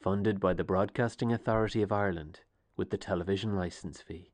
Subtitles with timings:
[0.00, 2.40] Funded by the Broadcasting Authority of Ireland
[2.74, 4.32] with the television licence fee.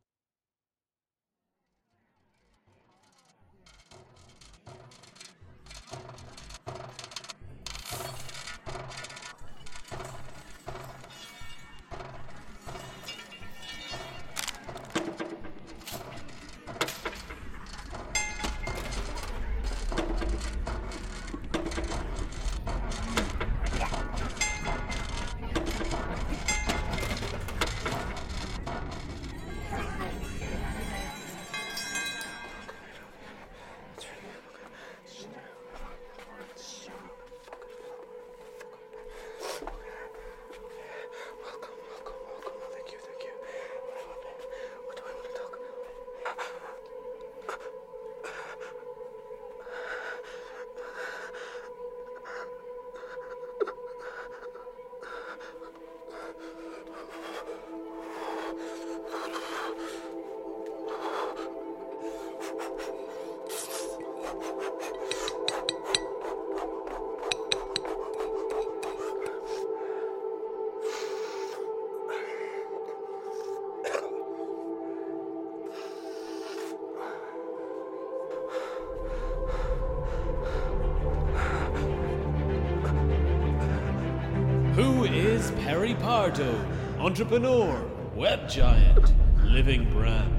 [87.27, 90.33] Entrepreneur, web giant, living brand,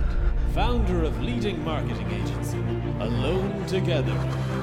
[0.53, 2.59] founder of leading marketing agency.
[3.01, 4.15] Alone together,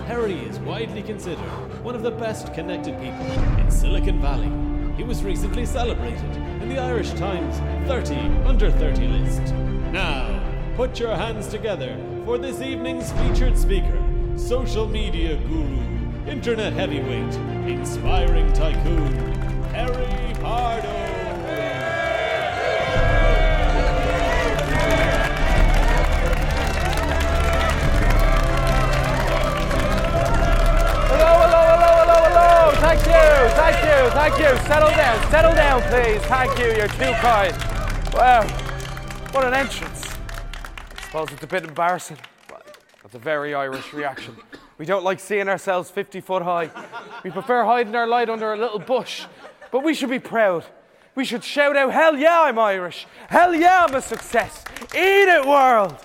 [0.06, 1.44] Perry is widely considered
[1.84, 3.26] one of the best connected people
[3.60, 4.50] in Silicon Valley.
[4.96, 9.52] He was recently celebrated in the Irish Times 30 under 30 list.
[9.92, 10.42] Now,
[10.76, 14.02] put your hands together for this evening's featured speaker,
[14.36, 15.78] social media guru,
[16.26, 17.34] internet heavyweight,
[17.68, 19.12] inspiring tycoon,
[19.72, 21.03] Perry Pardo.
[32.84, 34.68] Thank you, thank you, thank you.
[34.68, 36.20] Settle down, settle down, please.
[36.26, 36.66] Thank you.
[36.66, 37.56] You're too kind.
[38.12, 38.46] Wow,
[39.32, 40.04] what an entrance.
[40.04, 42.18] I suppose it's a bit embarrassing.
[42.46, 44.36] but That's a very Irish reaction.
[44.76, 46.70] We don't like seeing ourselves 50 foot high.
[47.24, 49.24] We prefer hiding our light under a little bush.
[49.72, 50.66] But we should be proud.
[51.14, 53.06] We should shout out, hell yeah, I'm Irish.
[53.30, 54.62] Hell yeah, I'm a success.
[54.94, 55.96] Eat it, world.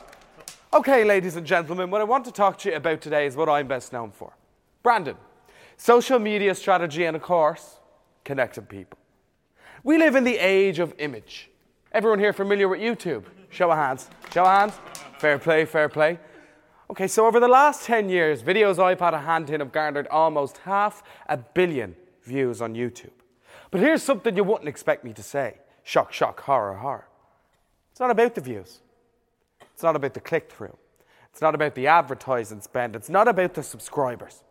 [0.74, 3.50] Okay, ladies and gentlemen, what I want to talk to you about today is what
[3.50, 4.32] I'm best known for
[4.82, 5.18] branding,
[5.80, 7.80] social media strategy, and of course,
[8.24, 9.00] connecting people.
[9.84, 11.50] We live in the age of image.
[11.92, 13.24] Everyone here familiar with YouTube?
[13.50, 14.10] Show of hands.
[14.32, 14.74] Show of hands.
[15.18, 16.20] Fair play, fair play.
[16.92, 20.08] Okay, so over the last 10 years, videos I've had a hand in have garnered
[20.10, 23.12] almost half a billion views on YouTube.
[23.72, 27.08] But here's something you wouldn't expect me to say shock, shock, horror, horror.
[27.92, 28.82] It's not about the views.
[29.74, 30.76] It's not about the click through.
[31.32, 32.96] It's not about the advertising spend.
[32.96, 34.44] It's not about the subscribers.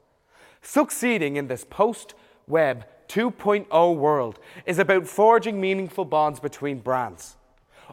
[0.63, 2.15] Succeeding in this post
[2.47, 7.37] web 2.0 world is about forging meaningful bonds between brands,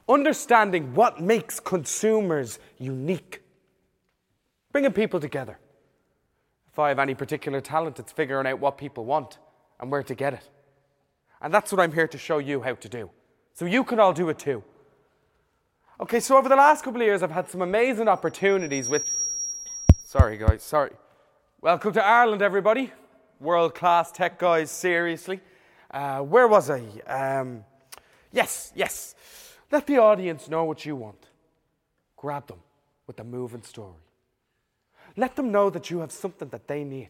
[0.10, 3.42] understanding what makes consumers unique,
[4.72, 5.58] bringing people together.
[6.72, 9.38] If I have any particular talent, it's figuring out what people want
[9.80, 10.50] and where to get it.
[11.42, 13.10] And that's what I'm here to show you how to do.
[13.54, 14.64] So you can all do it too.
[16.02, 19.04] Okay, so over the last couple of years, I've had some amazing opportunities with.
[20.04, 20.92] Sorry, guys, sorry.
[21.66, 22.92] Welcome to Ireland, everybody.
[23.40, 25.40] World class tech guys, seriously.
[25.90, 26.84] Uh, where was I?
[27.08, 27.66] Um,
[28.32, 29.16] yes, yes.
[29.72, 31.26] Let the audience know what you want.
[32.18, 32.60] Grab them
[33.08, 33.96] with a moving story.
[35.18, 37.10] Let them know that you have something that they need.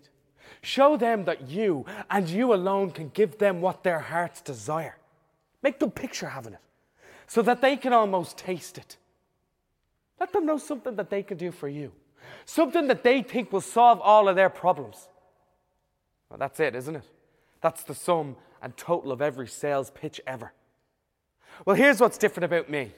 [0.61, 4.95] Show them that you and you alone can give them what their hearts desire.
[5.63, 6.61] Make them picture having it
[7.27, 8.95] so that they can almost taste it.
[10.17, 11.91] Let them know something that they can do for you,
[12.45, 15.07] something that they think will solve all of their problems.
[16.29, 17.05] Well, that's it, isn't it?
[17.61, 20.53] That's the sum and total of every sales pitch ever.
[21.65, 22.91] Well, here's what's different about me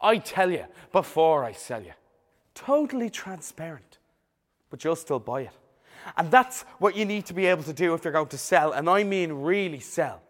[0.00, 1.92] I tell you before I sell you.
[2.54, 3.98] Totally transparent,
[4.70, 5.52] but you'll still buy it.
[6.16, 8.72] And that's what you need to be able to do if you're going to sell,
[8.72, 10.22] and I mean really sell.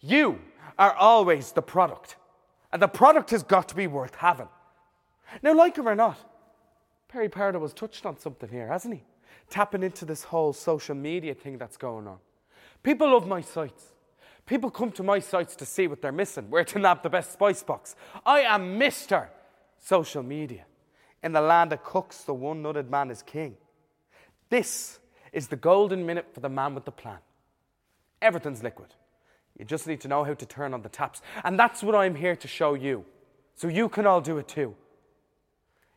[0.00, 0.38] You
[0.78, 2.16] are always the product,
[2.72, 4.48] and the product has got to be worth having.
[5.42, 6.18] Now, like him or not,
[7.14, 9.04] Perry Pardo has touched on something here, hasn't he?
[9.48, 12.18] Tapping into this whole social media thing that's going on.
[12.82, 13.92] People love my sites.
[14.46, 17.32] People come to my sites to see what they're missing, where to nab the best
[17.32, 17.94] spice box.
[18.26, 19.28] I am Mr.
[19.78, 20.64] Social Media.
[21.22, 23.54] In the land of cooks, the one nutted man is king.
[24.50, 24.98] This
[25.32, 27.18] is the golden minute for the man with the plan.
[28.20, 28.92] Everything's liquid.
[29.56, 31.22] You just need to know how to turn on the taps.
[31.44, 33.04] And that's what I'm here to show you.
[33.54, 34.74] So you can all do it too.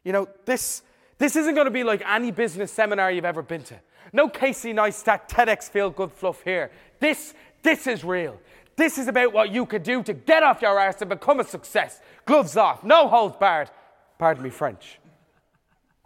[0.04, 0.84] You know, this,
[1.18, 3.80] this isn't going to be like any business seminar you've ever been to.
[4.14, 6.72] No Casey Neistat TEDx feel good fluff here.
[7.00, 7.34] This,
[7.64, 8.40] this is real.
[8.76, 11.44] This is about what you could do to get off your arse and become a
[11.44, 12.00] success.
[12.26, 13.72] Gloves off, no holds barred.
[14.20, 15.00] Pardon me, French.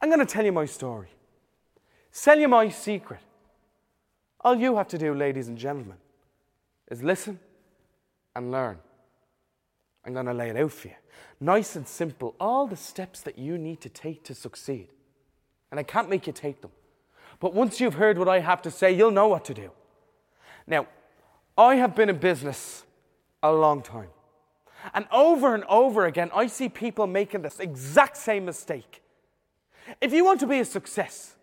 [0.01, 1.09] I'm going to tell you my story.
[2.11, 3.19] Sell you my secret.
[4.39, 5.97] All you have to do, ladies and gentlemen,
[6.89, 7.39] is listen
[8.35, 8.79] and learn.
[10.05, 10.95] I'm going to lay it out for you.
[11.39, 14.87] Nice and simple, all the steps that you need to take to succeed.
[15.71, 16.71] And I can't make you take them.
[17.39, 19.71] But once you've heard what I have to say, you'll know what to do.
[20.67, 20.85] Now,
[21.57, 22.83] I have been in business
[23.41, 24.09] a long time.
[24.93, 29.01] And over and over again, I see people making this exact same mistake.
[29.99, 31.35] If you want to be a success,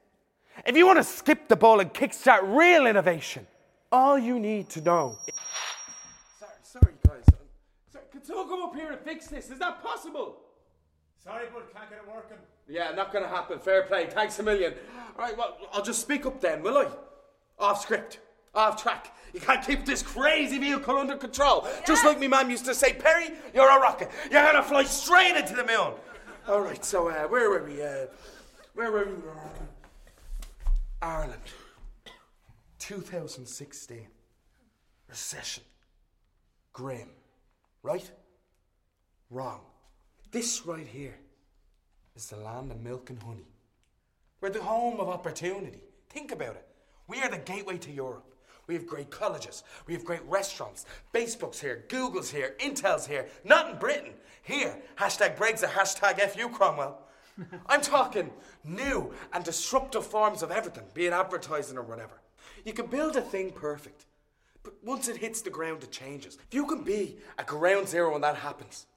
[0.66, 3.46] if you want to skip the ball and kickstart real innovation,
[3.90, 5.18] all you need to know.
[6.38, 7.24] Sorry, sorry, guys.
[7.92, 9.50] Sorry, can someone come up here and fix this?
[9.50, 10.36] Is that possible?
[11.22, 12.38] Sorry, but can't get it working.
[12.68, 13.58] Yeah, not going to happen.
[13.58, 14.06] Fair play.
[14.06, 14.74] Thanks a million.
[15.18, 16.86] All right, well, I'll just speak up then, will I?
[17.58, 18.20] Off script,
[18.54, 19.14] off track.
[19.34, 21.66] You can't keep this crazy vehicle under control.
[21.86, 24.10] Just like me mum used to say, Perry, you're a rocket.
[24.30, 25.94] You're going to fly straight into the moon.
[26.46, 27.82] All right, so uh, where were we?
[27.82, 28.06] Uh,
[28.74, 29.12] where were we?
[31.02, 31.42] Ireland.
[32.78, 34.06] 2016.
[35.08, 35.64] Recession.
[36.72, 37.10] Grim.
[37.82, 38.10] Right?
[39.30, 39.60] Wrong.
[40.30, 41.18] This right here
[42.14, 43.48] is the land of milk and honey.
[44.40, 45.80] We're the home of opportunity.
[46.10, 46.66] Think about it.
[47.06, 48.34] We are the gateway to Europe.
[48.66, 49.62] We have great colleges.
[49.86, 50.84] We have great restaurants.
[51.14, 51.84] Facebook's here.
[51.88, 52.54] Google's here.
[52.60, 53.26] Intel's here.
[53.42, 54.12] Not in Britain.
[54.42, 54.76] Here.
[54.96, 55.70] Hashtag Brexit.
[55.70, 57.00] Hashtag FU Cromwell.
[57.66, 58.30] I'm talking
[58.64, 62.20] new and disruptive forms of everything, be it advertising or whatever.
[62.66, 64.04] You can build a thing perfect,
[64.62, 66.36] but once it hits the ground, it changes.
[66.48, 68.87] If you can be at ground zero when that happens,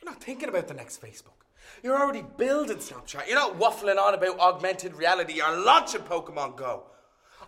[0.00, 1.40] you're not thinking about the next Facebook.
[1.82, 3.26] You're already building Snapchat.
[3.26, 5.34] You're not waffling on about augmented reality.
[5.34, 6.84] You're launching Pokemon Go.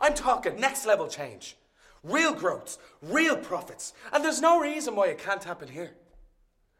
[0.01, 1.57] I'm talking next level change,
[2.03, 5.93] real growths, real profits, and there's no reason why it can't happen here.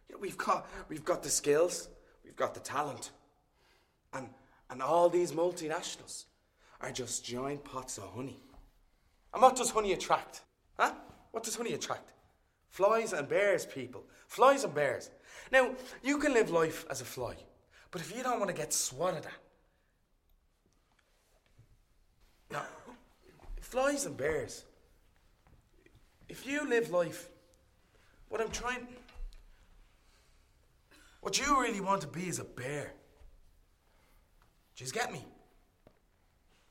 [0.09, 1.89] You know, we've got we've got the skills,
[2.25, 3.11] we've got the talent,
[4.13, 4.29] and
[4.71, 6.25] and all these multinationals
[6.81, 8.41] are just giant pots of honey.
[9.33, 10.43] And what does honey attract?
[10.79, 10.93] Huh?
[11.31, 12.13] What does honey attract?
[12.73, 14.03] Flies and bears, people.
[14.27, 15.11] Flies and bears.
[15.53, 17.35] Now, you can live life as a fly,
[17.91, 19.33] but if you don't want to get swatted at,
[22.51, 22.63] now,
[23.61, 24.65] flies and bears,
[26.31, 27.29] if you live life,
[28.31, 28.89] what I'm trying,
[31.21, 32.95] what you really want to be is a bear.
[34.75, 35.23] Just get me?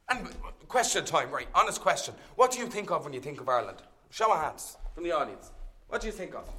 [0.09, 0.27] And
[0.67, 1.47] question time, right?
[1.53, 2.15] Honest question.
[2.35, 3.83] What do you think of when you think of Ireland?
[4.09, 5.51] Show of hands from the audience.
[5.91, 6.49] What do you think of?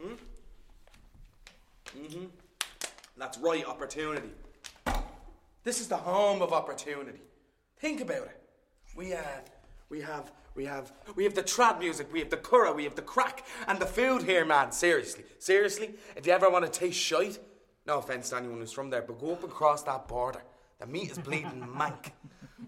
[0.00, 0.14] Hmm?
[1.94, 2.24] Mm-hmm.
[3.18, 4.30] That's right, opportunity.
[5.62, 7.20] This is the home of opportunity.
[7.78, 8.40] Think about it.
[8.96, 9.20] We uh,
[9.90, 12.94] we have we have we have the trad music, we have the curra, we have
[12.94, 14.72] the crack, and the food here, man.
[14.72, 15.90] Seriously, seriously.
[16.16, 17.38] If you ever want to taste shite,
[17.86, 20.40] no offense to anyone who's from there, but go up and cross that border.
[20.80, 22.12] The meat is bleeding mank.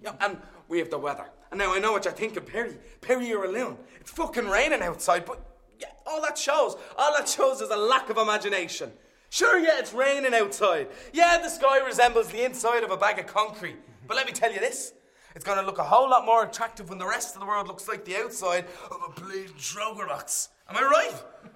[0.03, 0.37] Yeah, and
[0.69, 1.31] we have the weather.
[1.51, 2.77] And now I know what you're thinking, Perry.
[3.01, 3.77] Perry, you're alone.
[4.01, 5.45] It's fucking raining outside, but
[5.81, 8.93] yeah, all that shows, all that shows is a lack of imagination.
[9.31, 10.89] Sure, yeah, it's raining outside.
[11.13, 13.77] Yeah, the sky resembles the inside of a bag of concrete.
[14.07, 14.93] But let me tell you this
[15.35, 17.69] it's going to look a whole lot more attractive when the rest of the world
[17.69, 20.49] looks like the outside of a bleeding Droger box.
[20.69, 21.23] Am I right?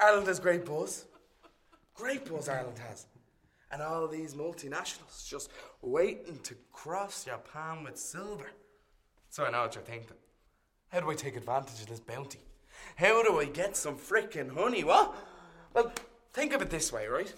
[0.00, 1.06] Ireland has great buzz.
[1.94, 3.06] Great buzz Ireland has.
[3.72, 5.50] And all these multinationals just
[5.80, 8.50] waiting to cross your palm with silver.
[9.30, 10.16] So I know what you're thinking.
[10.90, 12.40] How do I take advantage of this bounty?
[12.96, 14.84] How do I get some frickin' honey?
[14.84, 15.14] What?
[15.72, 15.90] Well,
[16.34, 17.32] think of it this way, right?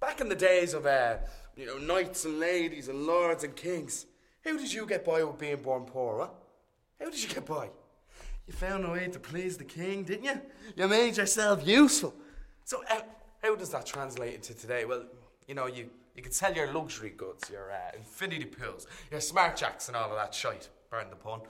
[0.00, 1.16] Back in the days of, uh,
[1.56, 4.06] you know, knights and ladies and lords and kings,
[4.44, 6.28] how did you get by with being born poor, huh?
[7.00, 7.70] How did you get by?
[8.46, 10.40] You found a way to please the king, didn't you?
[10.76, 12.14] You made yourself useful.
[12.64, 13.00] So, uh,
[13.42, 14.84] how does that translate into today?
[14.84, 15.04] Well,
[15.46, 19.56] you know, you, you could sell your luxury goods, your uh, infinity pools, your smart
[19.56, 20.68] jacks, and all of that shite.
[20.90, 21.40] Burn the pun.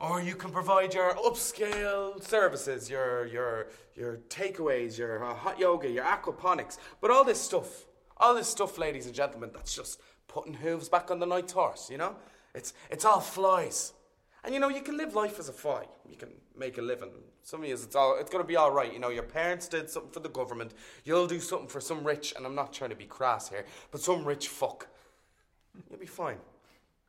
[0.00, 5.88] Or you can provide your upscale services, your your your takeaways, your uh, hot yoga,
[5.88, 6.78] your aquaponics.
[7.00, 7.86] But all this stuff,
[8.16, 11.88] all this stuff, ladies and gentlemen, that's just putting hooves back on the night horse.
[11.90, 12.16] You know,
[12.54, 13.92] it's it's all flies.
[14.44, 15.84] And you know, you can live life as a fly.
[16.08, 17.10] You can make a living.
[17.48, 18.92] Some of you, it's all it's gonna be all right.
[18.92, 20.74] You know, your parents did something for the government.
[21.04, 24.02] You'll do something for some rich, and I'm not trying to be crass here, but
[24.02, 24.86] some rich fuck.
[25.88, 26.36] You'll be fine.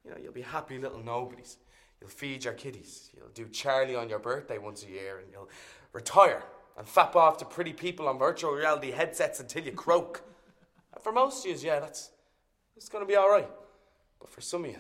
[0.06, 1.58] You know, you'll be happy little nobodies.
[2.00, 3.10] You'll feed your kiddies.
[3.18, 5.50] You'll do Charlie on your birthday once a year, and you'll
[5.92, 6.44] retire
[6.78, 10.24] and fap off to pretty people on virtual reality headsets until you croak.
[10.94, 12.12] And for most of you, yeah, that's
[12.78, 13.50] it's to be all right.
[14.22, 14.78] But for some of you,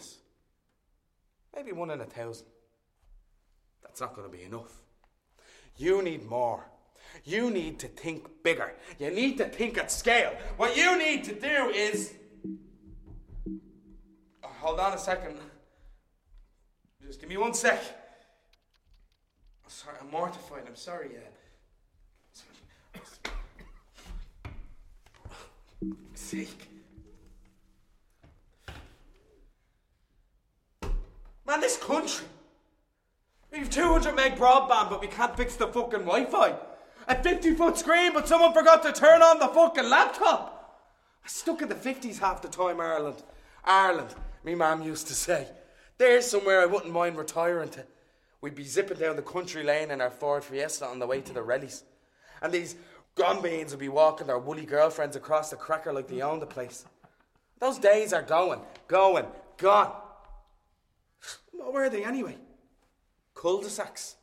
[1.54, 2.48] maybe one in a thousand,
[3.82, 4.84] that's not to be enough.
[5.79, 6.65] You need more.
[7.24, 8.74] You need to think bigger.
[9.00, 10.33] You need to think at scale.
[10.57, 12.13] What you need to do is.
[14.43, 15.38] Oh, hold on a second.
[17.07, 17.81] Just give me one sec.
[19.63, 20.63] I'm sorry, I'm mortified.
[20.67, 21.12] I'm sorry.
[21.13, 21.19] Yeah.
[26.13, 26.67] Sake.
[31.48, 32.25] Man, this country.
[33.51, 36.56] We've 200 meg broadband, but we can't fix the fucking Wi Fi.
[37.08, 40.86] A 50 foot screen, but someone forgot to turn on the fucking laptop.
[41.24, 43.24] I'm stuck in the 50s half the time, Ireland.
[43.65, 44.13] Ireland,
[44.44, 45.48] me mum used to say.
[45.98, 47.86] There's somewhere I wouldn't mind retiring to.
[48.41, 51.34] We'd be zipping down the country lane in our Ford Fiesta on the way to
[51.34, 51.84] the rallies.
[52.41, 52.75] And these
[53.15, 56.86] gombeans would be walking their woolly girlfriends across the cracker like they owned the place.
[57.60, 59.25] Those days are going, going,
[59.58, 59.91] gone.
[61.51, 62.38] What were they anyway?
[63.39, 64.17] Cul-de-sacs.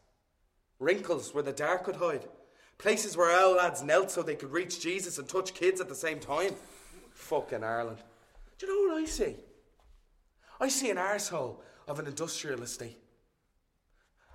[0.78, 2.28] Wrinkles where the dark could hide.
[2.76, 5.94] Places where old lads knelt so they could reach Jesus and touch kids at the
[5.94, 6.50] same time.
[7.12, 7.96] Fucking Ireland.
[8.58, 9.36] Do you know what I see?
[10.60, 11.56] I see an arsehole
[11.88, 12.98] of an industrial estate.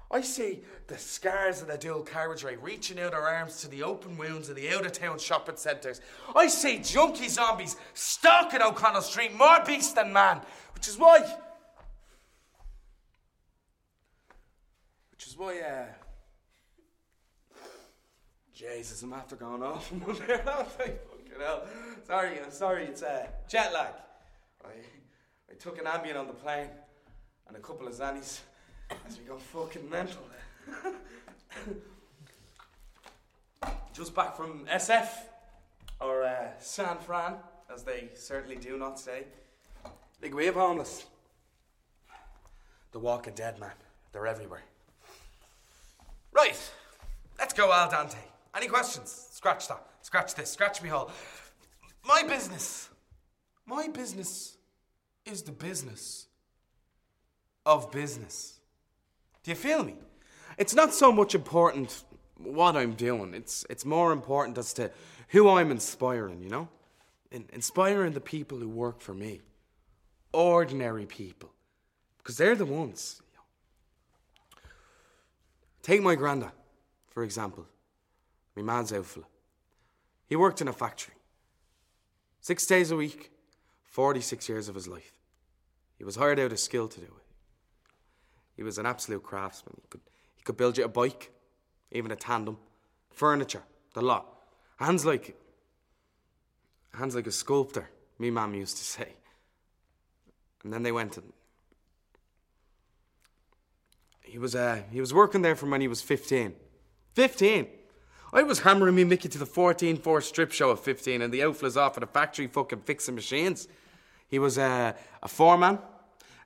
[0.10, 4.18] I see the scars of the dual carriageway reaching out their arms to the open
[4.18, 6.02] wounds of the out of town shopping centres.
[6.36, 10.42] I see junkie zombies stalking O'Connell Street, more beast than man,
[10.74, 11.38] which is why.
[15.28, 15.86] Is why, uh.
[18.54, 19.88] Jesus, I'm after going off.
[20.06, 20.26] Fucking
[21.40, 21.66] hell.
[22.06, 23.94] Sorry, I'm sorry, it's uh, jet lag.
[24.66, 24.70] I,
[25.50, 26.68] I took an Ambien on the plane
[27.48, 28.42] and a couple of Zannies
[29.08, 30.22] as we go fucking mental.
[33.94, 35.08] Just back from SF,
[36.00, 37.36] or uh, San Fran,
[37.74, 39.26] as they certainly do not say.
[40.20, 41.06] Big wave homeless.
[42.92, 43.72] The Walking Dead, man.
[44.12, 44.64] They're everywhere.
[46.34, 46.58] Right,
[47.38, 48.18] let's go al dente.
[48.56, 49.30] Any questions?
[49.32, 49.86] Scratch that.
[50.02, 50.50] Scratch this.
[50.50, 51.12] Scratch me whole.
[52.06, 52.90] My business.
[53.66, 54.58] My business
[55.26, 56.28] is the business
[57.66, 58.60] of business.
[59.44, 59.96] Do you feel me?
[60.58, 62.04] It's not so much important
[62.38, 63.34] what I'm doing.
[63.34, 64.92] It's it's more important as to
[65.30, 66.68] who I'm inspiring, you know?
[67.32, 69.42] In, inspiring the people who work for me.
[70.34, 71.52] Ordinary people.
[72.18, 73.22] Because they're the ones.
[75.82, 76.52] Take my granda,
[77.10, 77.66] for example.
[78.56, 79.26] My man's out fella.
[80.28, 81.16] He worked in a factory.
[82.42, 83.32] Six days a week,
[83.84, 85.14] 46 years of his life.
[85.98, 87.24] He was hired out of skill to do it.
[88.56, 89.76] He was an absolute craftsman.
[89.82, 90.02] He could,
[90.38, 91.32] he could build you a bike,
[91.92, 92.58] even a tandem,
[93.10, 94.26] furniture, the lot.
[94.78, 95.36] Hands like,
[96.94, 99.14] hands like a sculptor, me mum used to say.
[100.64, 101.34] And then they went and
[104.32, 106.54] he was uh, he was working there from when he was 15.
[107.16, 107.68] 15!
[108.32, 111.44] I was hammering me Mickey to the 14 4 strip show at 15, and the
[111.44, 113.68] outflaws off at a factory fucking fixing machines.
[114.30, 115.80] He was uh, a foreman,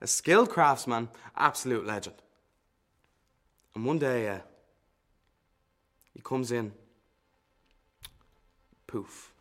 [0.00, 2.16] a skilled craftsman, absolute legend.
[3.76, 4.38] And one day, uh,
[6.12, 6.72] he comes in,
[8.88, 9.32] poof.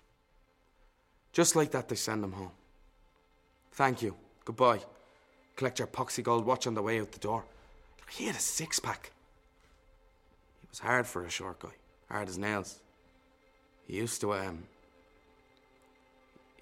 [1.33, 2.51] Just like that, they send him home.
[3.71, 4.13] Thank you.
[4.45, 4.81] Goodbye.
[5.55, 7.45] Collect your poxy gold watch on the way out the door.
[8.09, 9.11] He had a six pack.
[10.61, 11.69] He was hard for a short guy,
[12.09, 12.79] hard as nails.
[13.87, 14.63] He used to, um.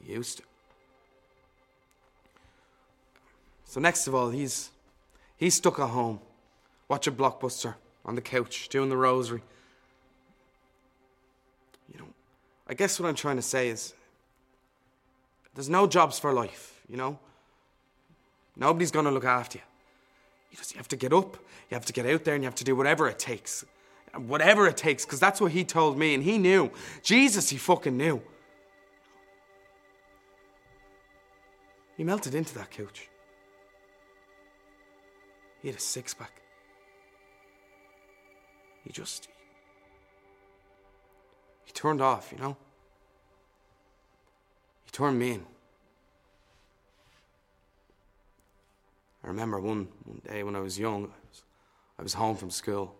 [0.02, 0.44] He used to.
[3.66, 4.70] So next of all, he's
[5.38, 6.20] he's stuck at home,
[6.88, 9.42] watching Blockbuster on the couch, doing the rosary.
[11.92, 12.08] You know,
[12.68, 13.94] I guess what I'm trying to say is
[15.56, 17.20] there's no jobs for life, you know?
[18.56, 19.64] Nobody's gonna look after you.
[20.54, 21.36] You just you have to get up,
[21.72, 23.66] you have to get out there, and you have to do whatever it takes.
[24.16, 26.70] Whatever it takes, because that's what he told me, and he knew.
[27.02, 28.22] Jesus, he fucking knew.
[31.98, 33.10] He melted into that couch.
[35.64, 36.44] He had a six pack.
[38.84, 39.30] He just.
[41.66, 42.58] He turned off, you know?
[44.84, 45.40] He turned me
[49.24, 51.44] I remember one, one day when I was young, I was,
[52.00, 52.96] I was home from school.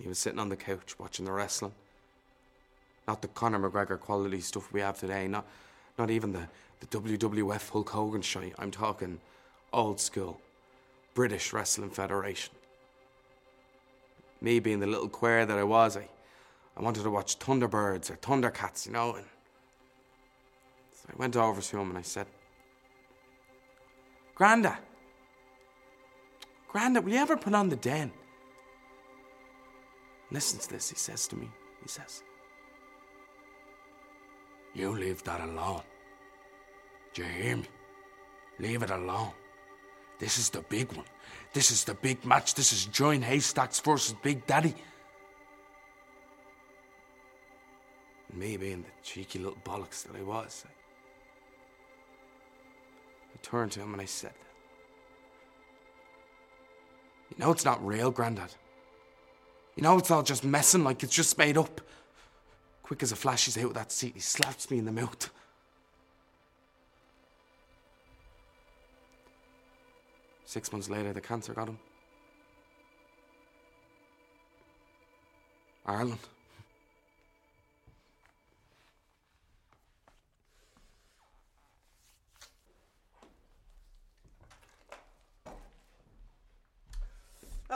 [0.00, 1.72] He was sitting on the couch watching the wrestling.
[3.06, 5.44] Not the Conor McGregor quality stuff we have today, not,
[5.98, 6.48] not even the,
[6.80, 8.54] the WWF Hulk Hogan shite.
[8.58, 9.20] I'm talking
[9.72, 10.40] old school.
[11.14, 12.52] British Wrestling Federation.
[14.40, 16.08] Me being the little queer that I was, I,
[16.76, 19.24] I wanted to watch Thunderbirds or Thundercats, you know, and
[20.92, 22.26] so I went over to him and I said,
[24.36, 24.76] Granda,
[26.72, 28.10] Granda, will you ever put on the den?
[30.30, 31.48] Listen to this, he says to me.
[31.82, 32.24] He says,
[34.74, 35.82] You leave that alone.
[37.12, 37.68] Do you hear me?
[38.58, 39.30] Leave it alone.
[40.18, 41.06] This is the big one.
[41.52, 42.54] This is the big match.
[42.54, 44.74] This is Giant Haystacks versus Big Daddy.
[48.32, 50.83] Me being the cheeky little bollocks that I was, I, I
[53.44, 54.32] turned to him and I said,
[57.30, 58.52] You know it's not real, Grandad.
[59.76, 61.80] You know it's all just messing like it's just made up.
[62.82, 64.14] Quick as a flash, he's out of that seat.
[64.14, 65.30] He slaps me in the mouth.
[70.44, 71.78] Six months later, the cancer got him.
[75.86, 76.20] Ireland.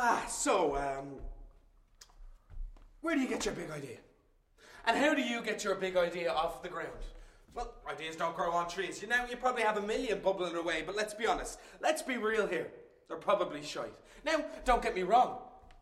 [0.01, 1.17] Ah, so, um,
[3.01, 3.97] where do you get your big idea?
[4.87, 7.03] And how do you get your big idea off the ground?
[7.53, 9.03] Well, ideas don't grow on trees.
[9.03, 11.59] You know, you probably have a million bubbling away, but let's be honest.
[11.83, 12.69] Let's be real here.
[13.09, 13.93] They're probably shite.
[14.25, 15.39] Now, don't get me wrong.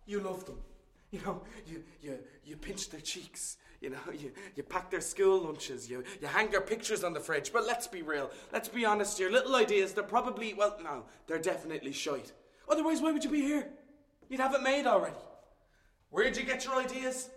[0.06, 0.56] You love them.
[1.12, 3.58] You know, you, you, you pinch their cheeks.
[3.80, 5.88] You know, you, you pack their school lunches.
[5.88, 7.52] You, you hang their pictures on the fridge.
[7.52, 8.30] But let's be real.
[8.52, 9.20] Let's be honest.
[9.20, 12.32] Your little ideas, they're probably, well, no, they're definitely shite.
[12.68, 13.68] Otherwise, why would you be here?
[14.28, 15.16] You'd have it made already.
[16.10, 17.30] Where'd you get your ideas?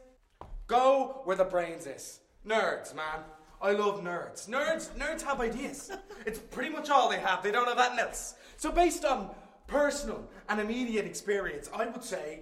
[0.68, 2.20] Go where the brains is.
[2.48, 3.20] Nerds, man.
[3.62, 4.48] I love nerds.
[4.48, 5.92] Nerds, nerds have ideas.
[6.26, 7.42] It's pretty much all they have.
[7.42, 8.36] They don't have anything else.
[8.58, 9.30] So based on
[9.68, 12.42] personal and immediate experience, I would say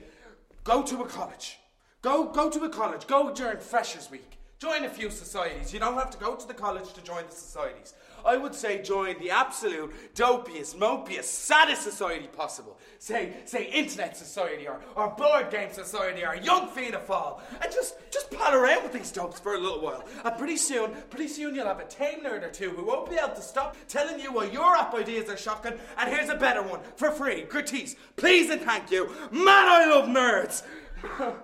[0.63, 1.59] go to a college.
[2.01, 3.05] Go go to a college.
[3.05, 4.39] Go during freshers week.
[4.59, 5.71] Join a few societies.
[5.71, 7.93] You don't have to go to the college to join the societies.
[8.25, 12.77] I would say join the absolute dopiest, mopiest, saddest society possible.
[12.99, 17.39] Say, say internet society or, or board game society or young Fáil.
[17.61, 20.03] And just, just pal around with these dopes for a little while.
[20.23, 23.17] And pretty soon, pretty soon you'll have a tame nerd or two who won't be
[23.17, 25.73] able to stop telling you why your app ideas are shocking.
[25.97, 27.43] And here's a better one for free.
[27.43, 27.95] Gratis.
[28.15, 29.07] Please and thank you.
[29.31, 30.63] Man, I love nerds.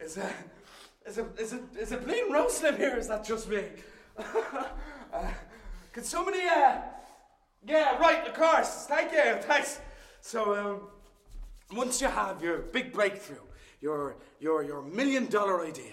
[0.00, 0.34] is that...
[1.06, 2.96] Is it, is it, is it bleeding roasting in here?
[2.96, 3.64] Is that just me?
[5.12, 5.30] uh,
[5.92, 6.78] could somebody, uh,
[7.66, 8.86] yeah, right, of course.
[8.86, 9.80] Thank you, thanks.
[10.20, 10.80] So, um,
[11.76, 13.36] once you have your big breakthrough,
[13.80, 15.92] your, your, your million dollar idea,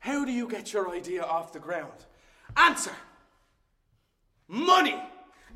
[0.00, 2.06] how do you get your idea off the ground?
[2.56, 2.92] Answer
[4.48, 5.02] money.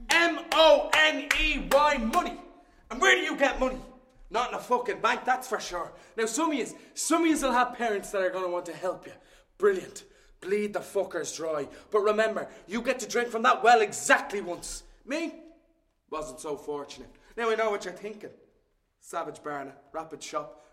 [0.08, 2.38] M O N E Y, money.
[2.90, 3.78] And where do you get money?
[4.30, 5.92] Not in a fucking bank, that's for sure.
[6.16, 8.66] Now, some of you, some of you will have parents that are going to want
[8.66, 9.12] to help you.
[9.58, 10.04] Brilliant.
[10.40, 11.68] Bleed the fuckers dry.
[11.90, 14.84] But remember, you get to drink from that well exactly once.
[15.06, 15.34] Me?
[16.10, 17.10] Wasn't so fortunate.
[17.36, 18.30] Now I know what you're thinking.
[19.00, 20.64] Savage Barna, rapid shop,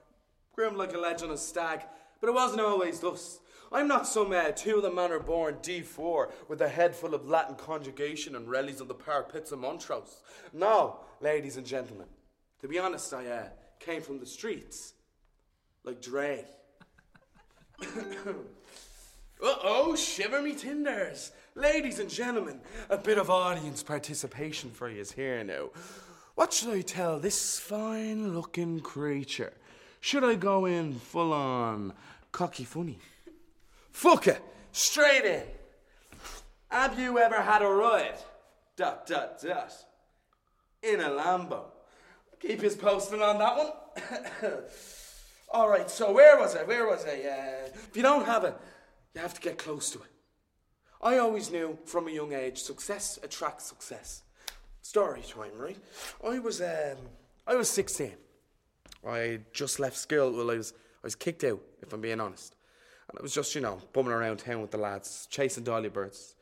[0.53, 1.81] grim like a legend of stag.
[2.19, 3.39] But it wasn't always thus.
[3.71, 7.27] I'm not some uh, two of the manor born D4 with a head full of
[7.27, 10.21] Latin conjugation and relies on the parapets of Montrose.
[10.53, 12.07] No, ladies and gentlemen.
[12.61, 13.43] To be honest, I uh,
[13.79, 14.93] came from the streets.
[15.83, 16.45] Like Dre.
[19.43, 21.31] Uh oh, shiver me tinders.
[21.55, 25.69] Ladies and gentlemen, a bit of audience participation for you is here now.
[26.35, 29.53] What should I tell this fine looking creature?
[29.99, 31.93] Should I go in full on
[32.31, 32.99] cocky funny?
[33.91, 35.43] Fuck it, straight in.
[36.69, 38.19] Have you ever had a ride?
[38.75, 39.73] Dot, dot, dot.
[40.83, 41.63] In a Lambo.
[42.39, 44.53] Keep his posting on that one.
[45.49, 46.63] All right, so where was I?
[46.63, 47.13] Where was I?
[47.13, 48.55] Uh, if you don't have it,
[49.17, 50.11] you have to get close to it.
[51.01, 54.23] I always knew from a young age success attracts success.
[54.81, 55.77] Story time, right?
[56.25, 56.97] I was um,
[57.45, 58.13] I was 16.
[59.07, 60.31] I just left school.
[60.31, 62.55] Well, I was I was kicked out, if I'm being honest.
[63.09, 66.35] And I was just, you know, bumming around town with the lads, chasing dolly birds,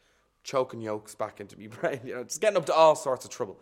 [0.43, 3.31] choking yolks back into my brain, you know, just getting up to all sorts of
[3.31, 3.57] trouble.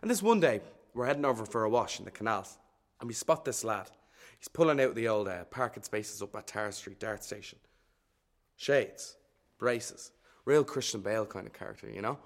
[0.00, 0.60] And this one day,
[0.94, 2.58] we're heading over for a wash in the canals,
[3.00, 3.90] and we spot this lad.
[4.38, 7.58] He's pulling out the old uh, parking spaces up at Tara Street Dart Station.
[8.58, 9.16] Shades,
[9.56, 10.10] braces,
[10.44, 12.18] real Christian Bale kind of character, you know?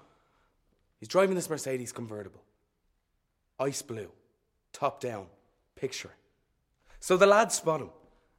[0.99, 2.41] He's driving this Mercedes convertible.
[3.59, 4.09] Ice blue,
[4.73, 5.27] top down,
[5.75, 6.11] picture.
[6.99, 7.91] So the lads spot him.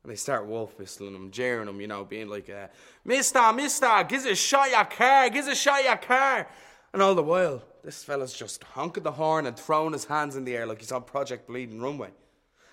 [0.02, 2.66] And they start wolf whistling him, jeering him, you know, being like, uh,
[3.06, 6.46] Mister, Mister, give us a shot your car, give us a shot your car.
[6.92, 10.44] And all the while, this fella's just honking the horn and throwing his hands in
[10.44, 12.10] the air like he's on Project Bleeding Runway.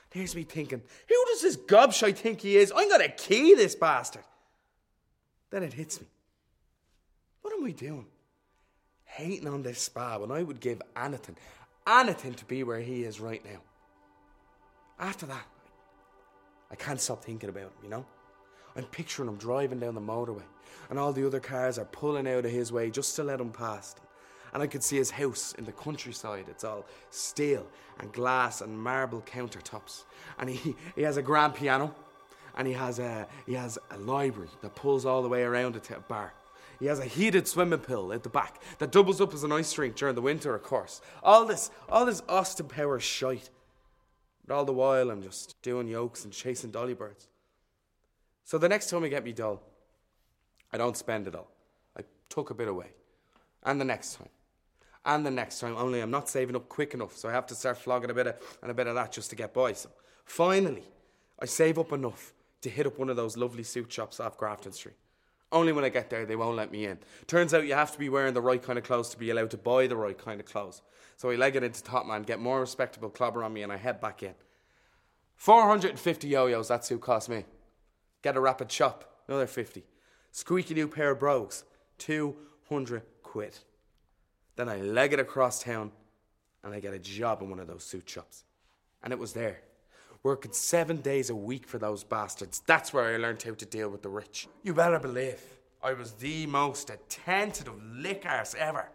[0.10, 2.74] Here's me thinking, who does this gobshite think he is?
[2.76, 4.24] I'm gonna key this bastard.
[5.52, 6.08] Then it hits me.
[7.42, 8.08] What am I doing?
[9.04, 11.36] Hating on this spa when I would give anything,
[11.88, 13.60] anything to be where he is right now.
[15.00, 15.46] After that,
[16.72, 18.06] I can't stop thinking about him, you know?
[18.76, 20.44] I'm picturing him driving down the motorway,
[20.90, 23.52] and all the other cars are pulling out of his way just to let him
[23.52, 24.00] past.
[24.54, 26.46] And I could see his house in the countryside.
[26.50, 27.66] It's all steel
[28.00, 30.04] and glass and marble countertops.
[30.40, 31.94] And he, he has a grand piano,
[32.56, 35.84] and he has a he has a library that pulls all the way around it
[35.86, 36.34] to a bar.
[36.82, 39.78] He has a heated swimming pool at the back that doubles up as an ice
[39.78, 41.00] rink during the winter, of course.
[41.22, 43.52] All this, all this Austin Powers shite.
[44.48, 47.28] But all the while, I'm just doing yokes and chasing dolly birds.
[48.46, 49.62] So the next time I get me doll,
[50.74, 51.52] I don't spend it all.
[51.96, 52.88] I tuck a bit away.
[53.64, 54.30] And the next time.
[55.06, 57.56] And the next time, only I'm not saving up quick enough, so I have to
[57.56, 59.74] start flogging a bit of and a bit of that just to get by.
[59.74, 59.90] So
[60.26, 60.84] finally,
[61.40, 64.72] I save up enough to hit up one of those lovely suit shops off Grafton
[64.72, 64.96] Street.
[65.52, 67.00] Only when I get there, they won't let me in.
[67.28, 69.52] Turns out you have to be wearing the right kind of clothes to be allowed
[69.52, 70.82] to buy the right kind of clothes.
[71.18, 73.78] So I leg it into Top Man, get more respectable clobber on me, and I
[73.78, 74.34] head back in.
[75.36, 77.46] 450 yo-yos, that suit cost me.
[78.22, 79.84] Get a rapid chop, another 50.
[80.32, 81.66] Squeaky new pair of brogues,
[81.98, 83.58] 200 quid.
[84.56, 85.92] Then I leg it across town
[86.64, 88.44] and I get a job in one of those suit shops.
[89.04, 89.62] And it was there.
[90.24, 92.62] Working seven days a week for those bastards.
[92.68, 94.48] That's where I learned how to deal with the rich.
[94.62, 95.42] You better believe
[95.84, 98.90] I was the most attentive lick arse ever.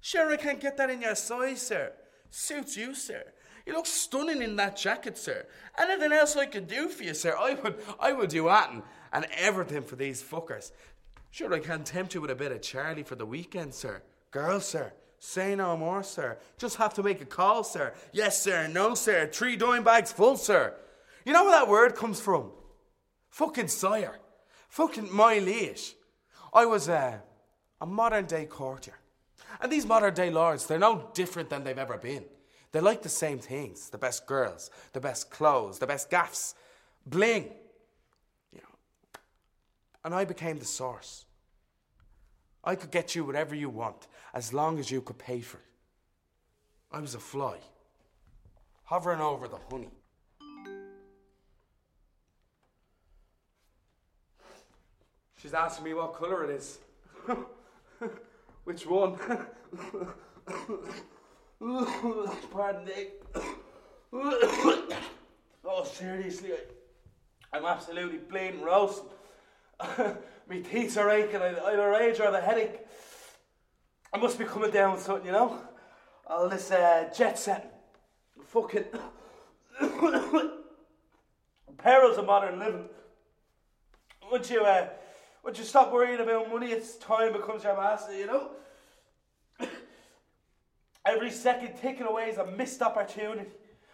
[0.00, 1.92] Sure, I can't get that in your size, sir.
[2.30, 3.24] Suits you, sir.
[3.66, 5.46] You look stunning in that jacket, sir.
[5.78, 7.36] Anything else I could do for you, sir?
[7.38, 8.82] I would, I would do anything
[9.12, 10.72] and everything for these fuckers.
[11.30, 14.02] Sure, I can tempt you with a bit of Charlie for the weekend, sir.
[14.30, 14.94] Girl, sir.
[15.18, 16.38] Say no more, sir.
[16.58, 17.92] Just have to make a call, sir.
[18.12, 18.68] Yes, sir.
[18.68, 19.28] No, sir.
[19.32, 20.74] Three dime bags full, sir.
[21.24, 22.52] You know where that word comes from?
[23.30, 24.18] Fucking sire.
[24.68, 25.94] Fucking my liege.
[26.52, 27.22] I was a
[27.84, 28.98] modern day courtier.
[29.60, 32.24] And these modern day lords, they're no different than they've ever been.
[32.70, 36.54] They like the same things the best girls, the best clothes, the best gaffs,
[37.06, 37.44] bling.
[38.52, 38.74] You know.
[40.04, 41.24] And I became the source.
[42.68, 45.64] I could get you whatever you want as long as you could pay for it.
[46.92, 47.56] I was a fly,
[48.84, 49.88] hovering over the honey.
[55.40, 56.80] She's asking me what colour it is.
[58.64, 59.16] Which one?
[62.52, 63.06] Pardon me.
[64.12, 69.04] oh, seriously, I, I'm absolutely bleeding roast.
[70.48, 72.80] My teeth are aching, I, I have a rage or I have a headache.
[74.12, 75.60] I must be coming down with something, you know?
[76.26, 77.70] All this uh, jet setting.
[78.46, 78.84] Fucking.
[81.78, 82.88] perils of modern living.
[84.30, 84.88] Once you, uh,
[85.44, 88.50] once you stop worrying about money, it's time becomes your master, you know?
[91.04, 93.48] Every second ticking away is a missed opportunity.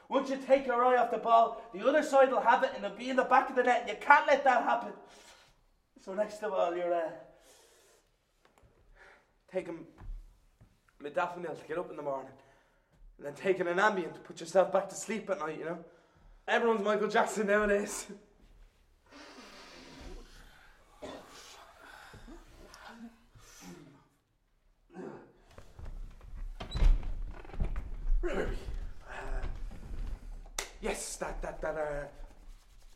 [0.09, 2.85] Once you take your eye off the ball, the other side will have it and
[2.85, 4.93] it'll be in the back of the net, you can't let that happen.
[6.05, 7.09] So next of all, you're uh,
[9.51, 9.87] taking
[11.03, 12.31] modafinil to get up in the morning,
[13.17, 15.59] and then taking an Ambien to put yourself back to sleep at night.
[15.59, 15.79] You know,
[16.47, 18.07] everyone's Michael Jackson nowadays.
[30.83, 32.05] Yes, that that that uh,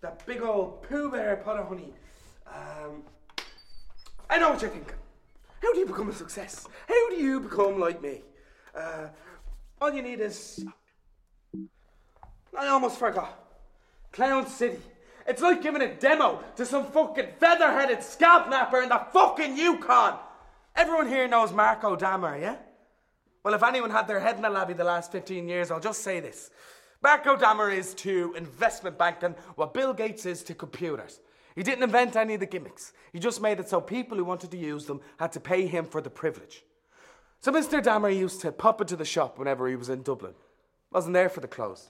[0.02, 1.94] that big old Pooh Bear pot of honey.
[2.54, 3.02] Um,
[4.30, 4.94] I know what you're thinking.
[5.62, 6.66] How do you become a success?
[6.86, 8.22] How do you become like me?
[8.74, 9.08] Uh,
[9.80, 10.64] all you need is.
[12.58, 13.38] I almost forgot.
[14.12, 14.78] Clown City.
[15.26, 20.18] It's like giving a demo to some fucking feather-headed scalp napper in the fucking Yukon.
[20.74, 22.56] Everyone here knows Marco Dammer, yeah?
[23.44, 26.02] Well, if anyone had their head in the lobby the last 15 years, I'll just
[26.02, 26.50] say this.
[27.02, 31.20] Marco Dammer is to investment banking what Bill Gates is to computers.
[31.58, 32.92] He didn't invent any of the gimmicks.
[33.12, 35.86] He just made it so people who wanted to use them had to pay him
[35.86, 36.62] for the privilege.
[37.40, 37.82] So Mr.
[37.82, 40.34] Dammer used to pop into the shop whenever he was in Dublin.
[40.92, 41.88] Wasn't there for the clothes.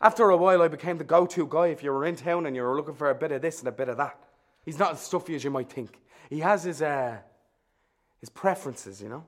[0.00, 2.56] After a while, I became the go to guy if you were in town and
[2.56, 4.18] you were looking for a bit of this and a bit of that.
[4.64, 6.00] He's not as stuffy as you might think.
[6.30, 7.18] He has his, uh,
[8.20, 9.24] his preferences, you know?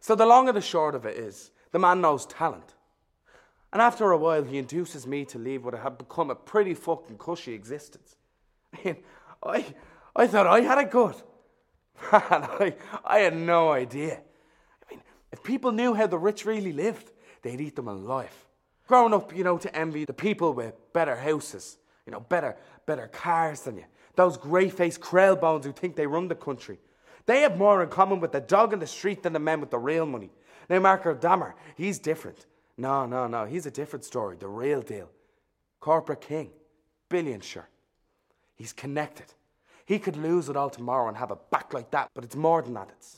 [0.00, 2.72] So the long and the short of it is, the man knows talent.
[3.70, 7.18] And after a while, he induces me to leave what had become a pretty fucking
[7.18, 8.16] cushy existence.
[8.72, 8.96] I mean,
[9.42, 9.74] I,
[10.14, 11.14] I thought I had it good.
[12.12, 14.20] Man, I, I had no idea.
[14.88, 15.02] I mean,
[15.32, 17.10] If people knew how the rich really lived,
[17.42, 18.46] they'd eat them alive.
[18.86, 22.56] Growing up, you know, to envy the people with better houses, you know, better,
[22.86, 23.84] better cars than you.
[24.16, 26.78] Those grey-faced krell bones who think they run the country.
[27.26, 29.70] They have more in common with the dog in the street than the men with
[29.70, 30.30] the real money.
[30.68, 32.46] Now, Marco Dammer, he's different.
[32.76, 35.10] No, no, no, he's a different story, the real deal.
[35.78, 36.50] Corporate king,
[37.08, 37.40] billion.
[38.60, 39.24] He's connected.
[39.86, 42.60] He could lose it all tomorrow and have a back like that, but it's more
[42.60, 42.90] than that.
[42.90, 43.16] It's,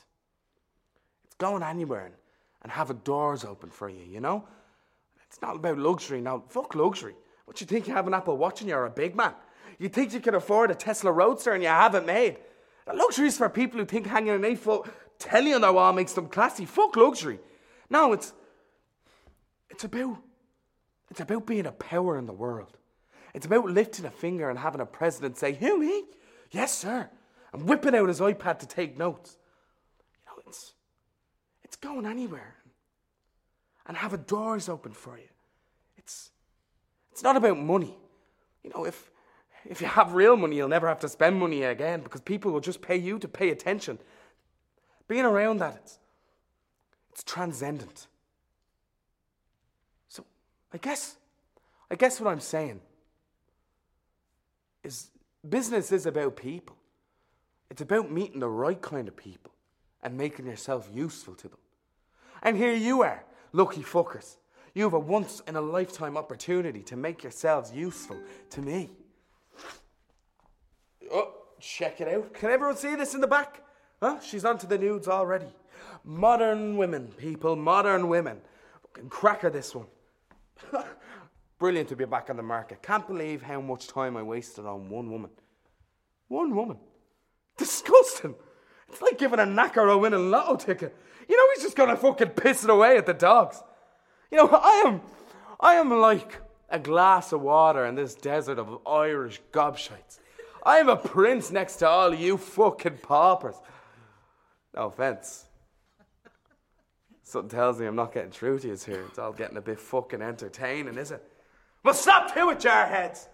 [1.25, 2.15] it's going anywhere and,
[2.63, 4.45] and having doors open for you, you know?
[5.27, 6.45] It's not about luxury now.
[6.47, 7.17] Fuck luxury.
[7.47, 9.35] What you think you have an Apple Watch and you're a big man?
[9.81, 12.37] You think you can afford a Tesla Roadster and you haven't made?
[12.87, 14.87] The luxury is for people who think hanging an 8 foot
[15.19, 16.67] telly on their wall makes them classy.
[16.67, 17.41] Fuck luxury.
[17.91, 18.33] No, it's
[19.71, 20.19] it's about
[21.11, 22.79] it's about being a power in the world.
[23.35, 26.05] It's about lifting a finger and having a president say, Who me?
[26.51, 27.09] Yes, sir.
[27.53, 29.37] And whipping out his iPad to take notes.
[30.15, 30.75] You know, it's
[31.65, 32.57] it's going anywhere.
[33.87, 35.29] And having doors open for you.
[35.97, 36.31] It's
[37.11, 37.97] it's not about money.
[38.63, 39.11] You know, if
[39.65, 42.61] if you have real money, you'll never have to spend money again because people will
[42.61, 43.99] just pay you to pay attention.
[45.09, 45.99] Being around that, it's,
[47.11, 48.07] it's transcendent.
[50.09, 50.25] So
[50.73, 51.17] I guess,
[51.91, 52.81] I guess what I'm saying
[54.85, 55.11] is
[55.49, 56.77] business is about people.
[57.71, 59.53] It's about meeting the right kind of people
[60.03, 61.59] and making yourself useful to them.
[62.43, 64.37] And here you are, lucky fuckers.
[64.75, 68.19] You have a once in a lifetime opportunity to make yourselves useful
[68.51, 68.91] to me.
[71.13, 72.33] Oh, check it out.
[72.35, 73.63] Can everyone see this in the back?
[74.01, 74.19] Huh?
[74.21, 75.53] She's onto the nudes already.
[76.05, 78.41] Modern women, people, modern women.
[78.83, 79.87] Fucking cracker this one.
[81.63, 82.83] Brilliant to be back on the market.
[82.83, 85.31] Can't believe how much time I wasted on one woman.
[86.27, 86.77] One woman.
[87.57, 88.35] Disgusting.
[88.89, 90.93] It's like giving a knacker a winning lotto ticket.
[91.29, 93.63] You know he's just gonna fucking piss it away at the dogs.
[94.33, 95.03] You know, I am
[95.61, 100.19] I am like a glass of water in this desert of Irish gobshites.
[100.65, 103.55] I am a prince next to all you fucking paupers.
[104.75, 105.45] No offense.
[107.23, 109.05] Something tells me I'm not getting through to you here.
[109.09, 111.29] It's all getting a bit fucking entertaining, is it?
[111.85, 113.27] Well, stop to it, jarheads.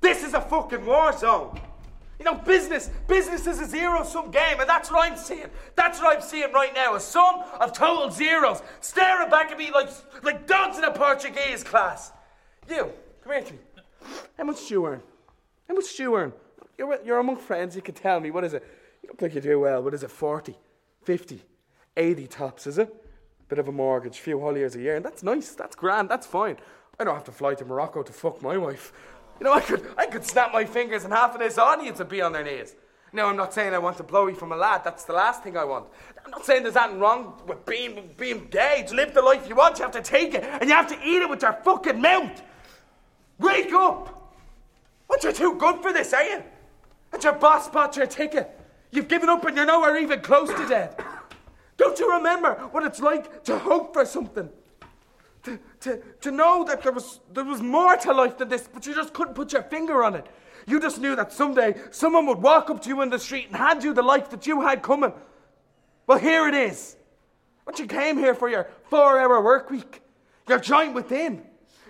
[0.00, 1.60] This is a fucking war zone.
[2.18, 5.48] You know, business, business is a zero sum game, and that's what I'm seeing.
[5.74, 9.70] That's what I'm seeing right now a sum of total zeros staring back at me
[9.72, 9.88] like,
[10.22, 12.12] like dogs in a Portuguese class.
[12.68, 12.92] You,
[13.24, 13.58] come here to me.
[14.38, 15.02] How much do you earn?
[15.68, 16.32] How much do you earn?
[16.78, 18.30] You're, you're among friends, you can tell me.
[18.30, 18.64] What is it?
[19.02, 19.82] You look like you do well.
[19.82, 20.10] What is it?
[20.10, 20.56] 40,
[21.02, 21.42] 50,
[21.96, 22.94] 80 tops, is it?
[23.48, 24.96] Bit of a mortgage, few whole years a year.
[24.96, 26.56] And that's nice, that's grand, that's fine.
[26.98, 28.92] I don't have to fly to Morocco to fuck my wife.
[29.40, 32.08] You know, I could, I could snap my fingers and half of this audience would
[32.08, 32.76] be on their knees.
[33.14, 34.84] Now, I'm not saying I want to blow you from a lad.
[34.84, 35.86] That's the last thing I want.
[36.24, 38.84] I'm not saying there's anything wrong with being, being gay.
[38.88, 40.44] To live the life you want, you have to take it.
[40.44, 42.42] And you have to eat it with your fucking mouth.
[43.38, 44.34] Wake up!
[45.08, 46.42] What, you're too good for this, are you?
[47.12, 48.58] And your boss bought your ticket.
[48.90, 50.96] You've given up and you're nowhere even close to dead.
[51.76, 54.48] Don't you remember what it's like to hope for something?
[55.82, 58.94] To, to, know that there was, there was more to life than this, but you
[58.94, 60.26] just couldn't put your finger on it.
[60.66, 63.56] You just knew that someday someone would walk up to you in the street and
[63.56, 65.12] hand you the life that you had coming.
[66.06, 66.96] Well, here it is.
[67.64, 70.02] What you came here for your four hour work week,
[70.48, 71.42] your giant within,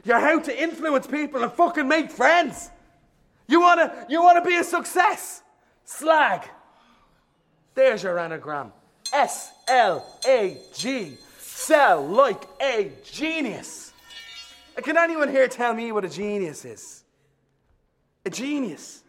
[0.04, 2.70] your how to influence people and fucking make friends.
[3.46, 5.42] You wanna, you wanna be a success?
[5.84, 6.48] Slag.
[7.74, 8.72] There's your anagram.
[9.12, 11.18] S L A G.
[11.62, 13.92] Sell like a genius.
[14.82, 17.04] Can anyone here tell me what a genius is?
[18.26, 19.04] A genius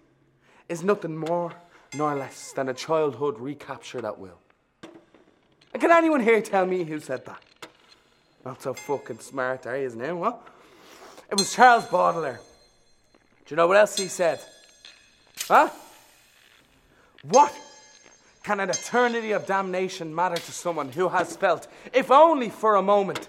[0.69, 1.51] is nothing more
[1.95, 4.37] nor less than a childhood recaptured at will.
[5.73, 7.41] And can anyone here tell me who said that?
[8.45, 10.47] Not so fucking smart, are you now, what?
[11.31, 12.39] It was Charles Baudelaire.
[13.47, 14.39] Do you know what else he said?
[15.47, 15.69] Huh?
[17.23, 17.51] What
[18.43, 22.81] can an eternity of damnation matter to someone who has felt, if only for a
[22.81, 23.27] moment,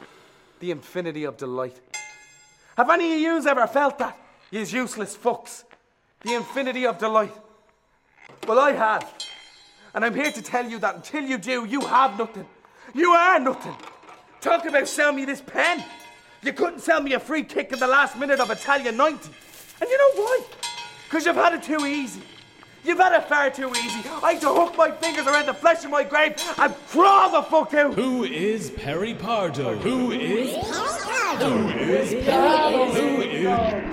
[0.60, 1.80] the infinity of delight?
[2.76, 4.18] Have any of yous ever felt that?
[4.50, 5.64] Yous useless fucks.
[6.22, 7.34] The infinity of delight.
[8.48, 9.12] Well, I have.
[9.94, 12.46] And I'm here to tell you that until you do, you have nothing.
[12.92, 13.76] You are nothing.
[14.40, 15.84] Talk about sell me this pen.
[16.42, 19.30] You couldn't sell me a free kick in the last minute of Italia 90.
[19.80, 20.40] And you know why?
[21.04, 22.20] Because you've had it too easy.
[22.84, 24.08] You've had it far too easy.
[24.22, 27.42] I had to hook my fingers around the flesh of my grave and crawl the
[27.42, 27.94] fuck out.
[27.94, 29.76] Who is Perry Pardo?
[29.78, 32.90] Who is Who is Perry?
[32.92, 33.44] Who is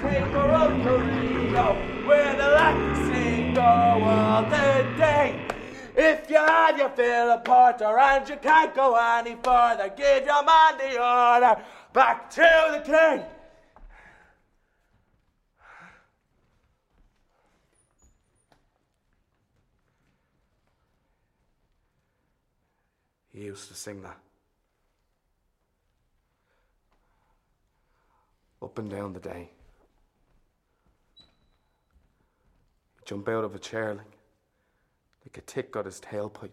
[0.02, 5.48] Take a road to Rio, where the Latin sing go all the day.
[5.96, 10.44] If you had your fill of porter and you can't go any further, give your
[10.44, 11.62] man the order.
[11.94, 13.24] Back to the king.
[23.42, 24.20] He used to sing that.
[28.62, 29.50] Up and down the day.
[31.16, 31.26] He'd
[33.04, 34.16] jump out of a chair like,
[35.26, 36.52] like a tick got his tailpipe.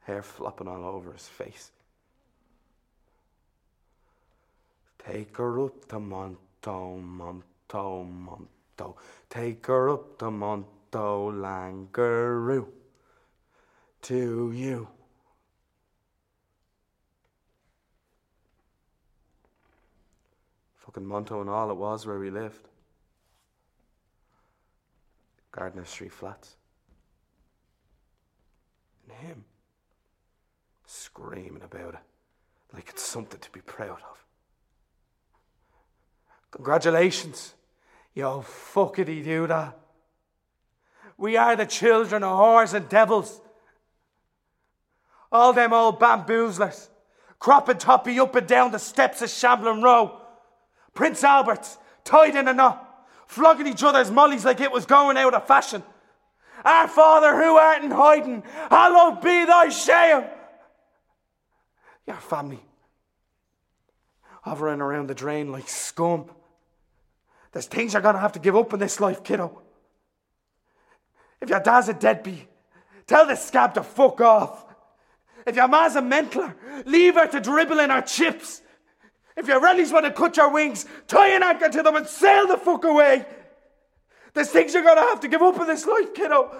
[0.00, 1.70] Hair flopping all over his face.
[4.98, 6.36] Take her up to Monto,
[7.00, 8.94] Monto, Monto.
[9.30, 12.66] Take her up to Monto, Langaroo.
[14.02, 14.88] To you.
[20.76, 22.68] Fucking Monto and all it was where we lived.
[25.52, 26.56] Gardiner Street flats.
[29.04, 29.44] And him
[30.86, 32.00] screaming about it
[32.72, 34.24] like it's something to be proud of.
[36.50, 37.54] Congratulations.
[38.14, 39.78] Yo, fuckity do that.
[41.16, 43.40] We are the children of whores and devils.
[45.30, 46.88] All them old bamboozlers,
[47.38, 50.20] cropping toppy up and down the steps of Shambling Row.
[50.94, 55.34] Prince Albert's, tied in a knot, flogging each other's mollies like it was going out
[55.34, 55.82] of fashion.
[56.64, 60.24] Our Father who art in hiding, hallowed be thy shame.
[62.06, 62.60] Your family,
[64.42, 66.30] hovering around the drain like scum.
[67.52, 69.62] There's things you're gonna have to give up in this life, kiddo.
[71.40, 72.48] If your dad's a deadbeat,
[73.06, 74.64] tell the scab to fuck off.
[75.48, 78.60] If your ma's a mentler, leave her to dribble in her chips.
[79.34, 82.46] If your rallies want to cut your wings, tie an anchor to them and sail
[82.46, 83.24] the fuck away.
[84.34, 86.54] There's things you're gonna have to give up in this life, kiddo.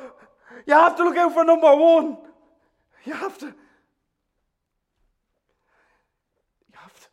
[0.67, 2.17] You have to look out for number one.
[3.05, 3.47] You have to.
[3.47, 3.53] You
[6.73, 7.09] have to.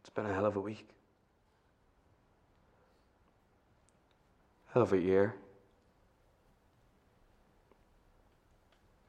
[0.00, 0.95] It's been a hell of a week.
[4.82, 5.34] Of a year.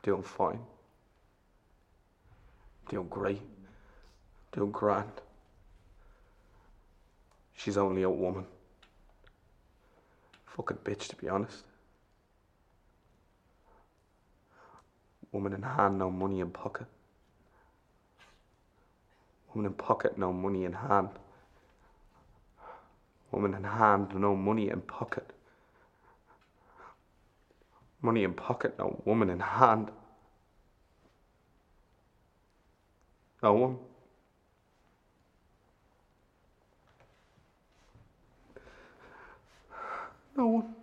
[0.03, 0.59] Doing fine.
[2.89, 3.41] Doing great.
[4.53, 5.11] Doing grand.
[7.53, 8.45] She's only a woman.
[10.45, 11.63] Fucking bitch, to be honest.
[15.31, 16.87] Woman in hand, no money in pocket.
[19.53, 21.09] Woman in pocket, no money in hand.
[23.31, 25.26] Woman in hand, no money in pocket.
[28.01, 29.89] Money in pocket, no woman in hand.
[33.41, 33.77] No one.
[40.35, 40.76] No one.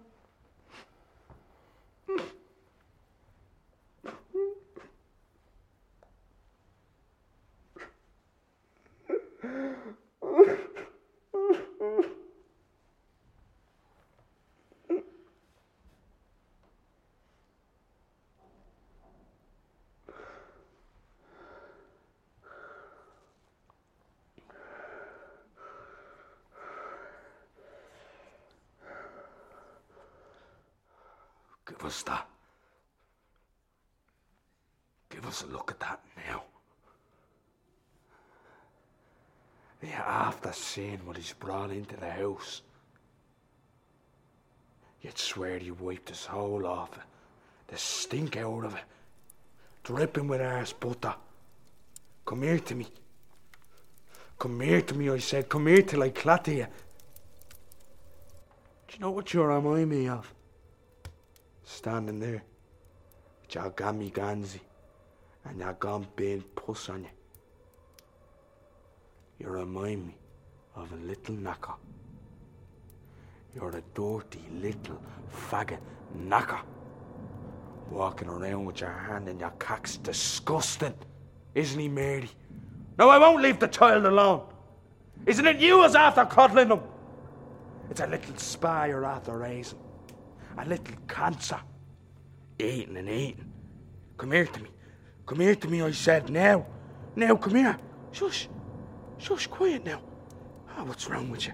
[31.85, 32.27] Give us that.
[35.11, 36.43] Give us a look at that now.
[39.83, 42.63] Yeah, after seeing what he's brought into the house,
[45.03, 46.99] you'd swear he wiped his whole off.
[47.69, 48.85] The stink out of it.
[49.83, 51.15] Dripping with arse butter.
[52.25, 52.87] Come here to me.
[54.39, 55.51] Come here to me, I said.
[55.51, 56.67] Come here till I clatter you.
[58.89, 60.33] Do you know what you remind me of?
[61.65, 62.43] Standing there
[63.43, 64.61] with your gammy gansy
[65.45, 67.11] and your gum being puss on you.
[69.39, 70.15] You remind me
[70.77, 71.75] of a little knacker.
[73.55, 75.01] You're a dirty little
[75.33, 75.79] faggot
[76.17, 76.61] knacker.
[77.91, 80.95] Walking around with your hand in your cock's disgusting.
[81.55, 82.31] Isn't he, Mary?
[82.99, 84.43] No, I won't leave the child alone.
[85.27, 86.81] Isn't it you who's after cuddling him?
[87.91, 89.79] It's a little spy you're after raising
[90.59, 91.61] a little cancer.
[92.59, 93.53] Eating and eating.
[94.17, 94.71] Come here to me.
[95.27, 96.31] Come here to me, I said.
[96.31, 96.67] Now.
[97.17, 97.79] Now, come here.
[98.13, 98.49] Shush.
[99.19, 100.01] Shush, quiet now.
[100.77, 101.53] Oh, what's wrong with you?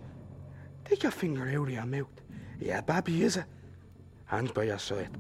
[0.85, 2.09] Take your finger out of your mouth.
[2.59, 3.45] Yeah, Babby, is it?
[4.27, 5.11] Hands by your side.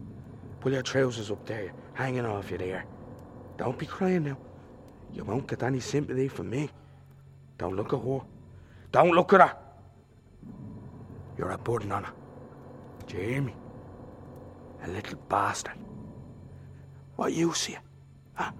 [0.61, 2.85] Pull your trousers up there, hanging off you there.
[3.57, 4.39] Don't be crying now.
[5.12, 6.70] You won't get any sympathy from me.
[7.59, 8.20] Don't look at her.
[8.93, 9.57] Don't look at her.
[11.37, 12.12] You're a burden on her.
[13.12, 13.55] Me?
[14.85, 15.74] A little bastard.
[17.16, 17.76] What use you?
[18.35, 18.53] Huh?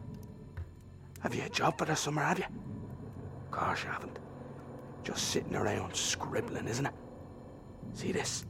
[1.21, 2.45] Have you a job for the summer, have you?
[2.45, 4.19] Of course you haven't.
[5.03, 6.95] Just sitting around scribbling, isn't it?
[7.95, 8.45] See this?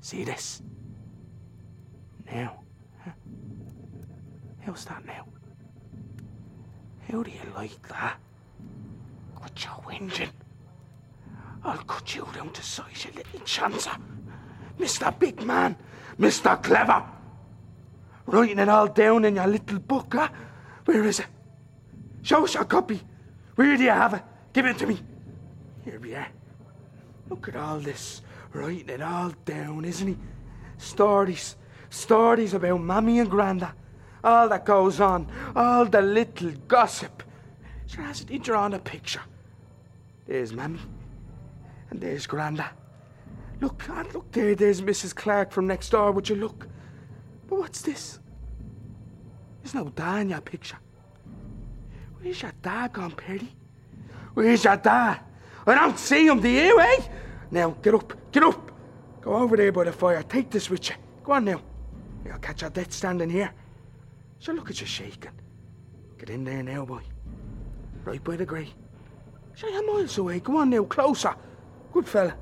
[0.00, 0.62] See this?
[2.30, 2.60] Now.
[3.04, 3.10] Huh?
[4.60, 5.26] How's that now?
[7.10, 8.18] How do you like that?
[9.34, 10.30] Quit your whinging.
[11.64, 13.98] I'll cut you down to size, you little chancer.
[14.80, 15.16] Mr.
[15.18, 15.76] Big Man,
[16.18, 16.60] Mr.
[16.62, 17.04] Clever.
[18.26, 20.28] Writing it all down in your little book, huh?
[20.86, 21.26] Where is it?
[22.22, 23.00] Show us your copy.
[23.56, 24.22] Where do you have it?
[24.52, 24.98] Give it to me.
[25.84, 26.28] Here we are.
[27.28, 28.22] Look at all this.
[28.52, 30.16] Writing it all down, isn't he?
[30.78, 31.56] Stories.
[31.90, 33.72] Stories about Mammy and Granda.
[34.24, 35.30] All that goes on.
[35.54, 37.22] All the little gossip.
[37.86, 39.22] Sure, hasn't he drawn a picture?
[40.26, 40.80] There's Mammy.
[41.90, 42.68] And there's Granda.
[43.60, 45.14] Look, look there, there's Mrs.
[45.14, 46.66] Clark from next door, would you look?
[47.48, 48.18] But what's this?
[49.62, 50.78] There's no dad in your picture.
[52.20, 53.48] Where's your dad gone, Perry?
[54.34, 55.20] Where's your dad?
[55.66, 57.02] I don't see him, do you, eh?
[57.50, 58.72] Now, get up, get up.
[59.20, 60.96] Go over there by the fire, take this with you.
[61.22, 61.60] Go on now.
[62.24, 63.52] You'll catch your death standing here.
[64.38, 65.32] So look at you shaking.
[66.18, 67.02] Get in there now, boy.
[68.04, 68.72] Right by the grate.
[69.54, 70.40] Sure, you're miles away.
[70.40, 71.34] Go on now, closer.
[71.92, 72.34] Good fella.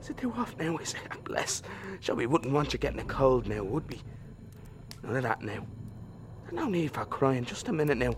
[0.00, 1.24] Is it too hot now, is it?
[1.24, 1.62] Bless.
[2.00, 4.00] So we wouldn't want you getting a cold now, would we?
[5.02, 5.66] None of that now.
[6.42, 7.44] There's no need for crying.
[7.44, 8.14] Just a minute now.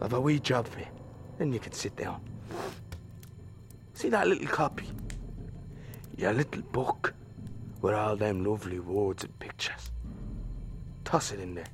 [0.00, 0.86] I've a wee job for you.
[1.38, 2.20] Then you can sit down.
[3.94, 4.86] See that little copy?
[6.16, 7.14] Your little book
[7.80, 9.90] with all them lovely words and pictures.
[11.04, 11.66] Toss it in there.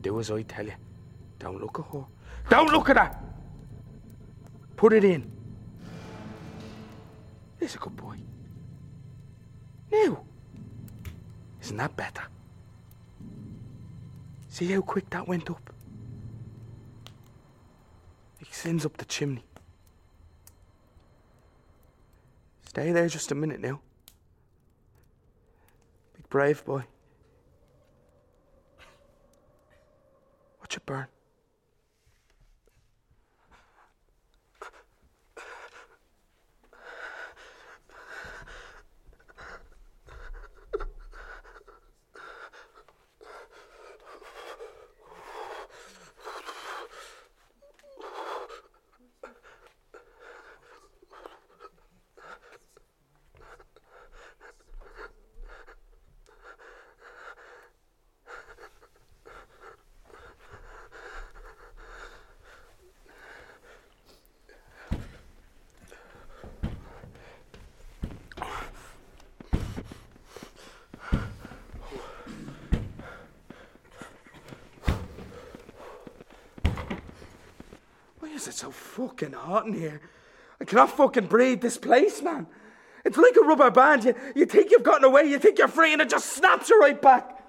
[0.00, 0.74] Do as I tell you.
[1.38, 2.04] Don't look at her.
[2.48, 3.16] Don't look at her!
[4.76, 5.30] Put it in.
[7.62, 8.16] There's a good boy.
[9.92, 10.24] Now,
[11.62, 12.24] isn't that better?
[14.48, 15.72] See how quick that went up?
[18.40, 19.44] It sends up the chimney.
[22.66, 23.80] Stay there just a minute now.
[26.16, 26.82] Big brave boy.
[30.58, 31.06] Watch it burn.
[78.62, 80.00] So fucking hot in here?
[80.60, 82.46] I cannot fucking breathe this place, man.
[83.04, 84.04] It's like a rubber band.
[84.04, 86.78] You, you think you've gotten away, you think you're free, and it just snaps you
[86.78, 87.42] right back.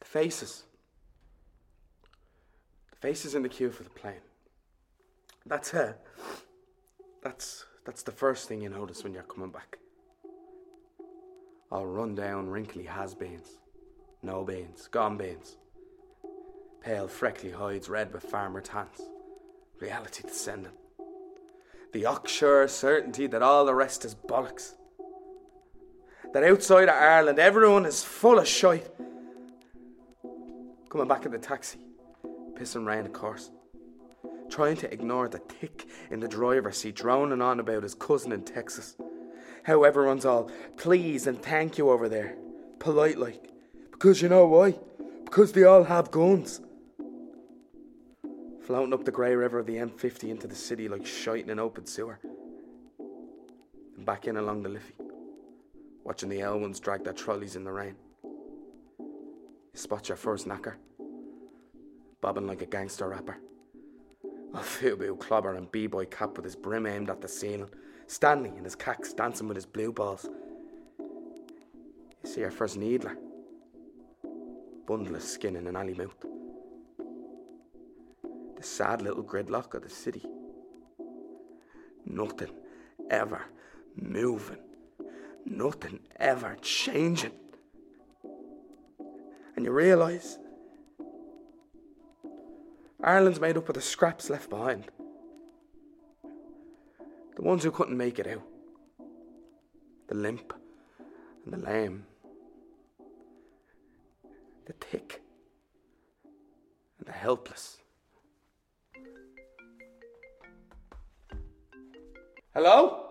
[0.00, 0.64] The faces.
[2.90, 4.14] The faces in the queue for the plane.
[5.46, 5.92] That's uh,
[7.22, 9.78] that's that's the first thing you notice when you're coming back.
[11.70, 13.58] All run down, wrinkly has-beens,
[14.22, 15.56] no beans, gone beans,
[16.80, 19.00] pale, freckly hides red with farmer tans,
[19.80, 20.72] reality descending.
[21.92, 24.74] The ocksure certainty that all the rest is bollocks.
[26.32, 28.90] That outside of Ireland everyone is full of shite.
[30.88, 31.78] Coming back in the taxi,
[32.54, 33.50] pissing rain, of course.
[34.50, 38.44] Trying to ignore the tick in the driver's seat, droning on about his cousin in
[38.44, 38.96] Texas.
[39.64, 42.36] How everyone's all please and thank you over there.
[42.78, 43.50] Polite like.
[43.90, 44.74] Because you know why?
[45.24, 46.60] Because they all have guns.
[48.60, 51.58] Floating up the grey river of the M50 into the city like shite in an
[51.58, 52.20] open sewer.
[53.96, 54.94] And back in along the Liffey.
[56.04, 57.94] Watching the L1s drag their trolleys in the rain.
[58.22, 60.74] You spot your first knacker.
[62.20, 63.38] Bobbing like a gangster rapper.
[64.52, 67.70] A fubu clobber and b-boy cap with his brim aimed at the ceiling.
[68.06, 70.28] Stanley and his cacks dancing with his blue balls.
[70.98, 73.16] You see our first needler.
[74.86, 76.16] Bundle of skin in an alley mouth.
[78.56, 80.24] The sad little gridlock of the city.
[82.04, 82.50] Nothing
[83.10, 83.42] ever
[83.96, 84.58] moving.
[85.46, 87.32] nothing ever changing.
[89.56, 90.38] And you realise
[93.02, 94.90] Ireland's made up of the scraps left behind.
[97.36, 98.42] The ones who couldn't make it out.
[100.08, 100.52] The limp
[101.44, 102.06] and the lame.
[104.66, 105.20] The thick
[106.98, 107.78] and the helpless.
[112.54, 113.06] Hello?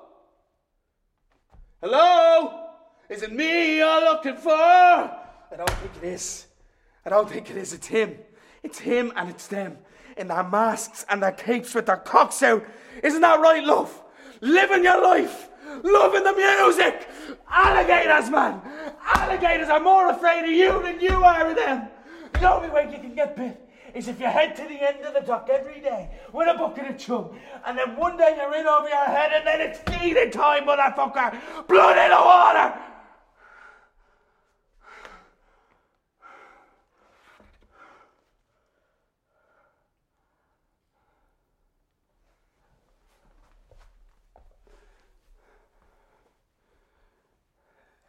[1.81, 2.69] Hello?
[3.09, 4.51] Is it me you're looking for?
[4.51, 6.47] I don't think it is.
[7.05, 7.73] I don't think it is.
[7.73, 8.17] It's him.
[8.63, 9.77] It's him and it's them.
[10.15, 12.63] In their masks and their capes with their cocks out.
[13.03, 14.02] Isn't that right, love?
[14.43, 15.49] Living your life.
[15.83, 17.07] Loving the music.
[17.49, 18.61] Alligators, man.
[19.15, 21.87] Alligators are more afraid of you than you are of them.
[22.33, 23.59] The only way you can get bit
[23.93, 26.89] is if you head to the end of the dock every day with a bucket
[26.89, 27.29] of chum,
[27.65, 31.67] and then one day you're in over your head, and then it's feeding time, motherfucker!
[31.67, 32.73] Blood in the water!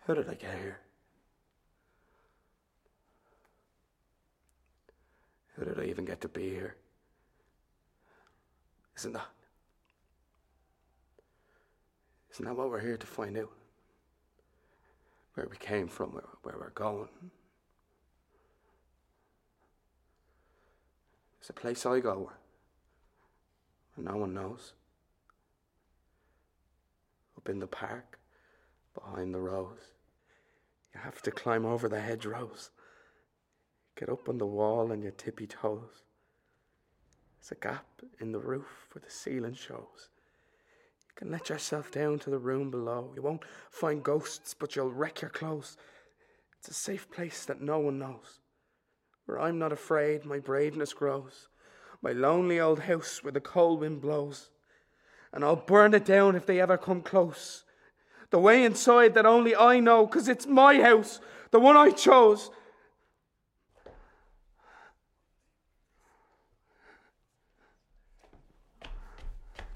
[0.07, 0.81] How did I get here?
[5.57, 6.77] How did I even get to be here?
[8.99, 9.29] Isn't that?
[12.33, 13.51] Isn't that what we're here to find out?
[15.35, 17.09] Where we came from, where, where we're going.
[21.41, 22.39] It's a place I go where,
[23.95, 24.75] where no one knows.
[27.39, 28.19] Up in the park,
[28.95, 29.93] behind the rose.
[30.95, 32.70] You have to climb over the hedgerows.
[33.97, 36.05] Get up on the wall on your tippy toes.
[37.40, 37.86] There's a gap
[38.20, 40.09] in the roof where the ceiling shows.
[41.09, 43.12] You can let yourself down to the room below.
[43.14, 45.76] You won't find ghosts, but you'll wreck your clothes.
[46.59, 48.40] It's a safe place that no one knows.
[49.26, 51.49] Where I'm not afraid, my braveness grows.
[52.03, 54.51] My lonely old house where the cold wind blows.
[55.32, 57.64] And I'll burn it down if they ever come close.
[58.35, 61.20] The way inside that only I know, 'cause it's my house,
[61.53, 62.51] the one I chose.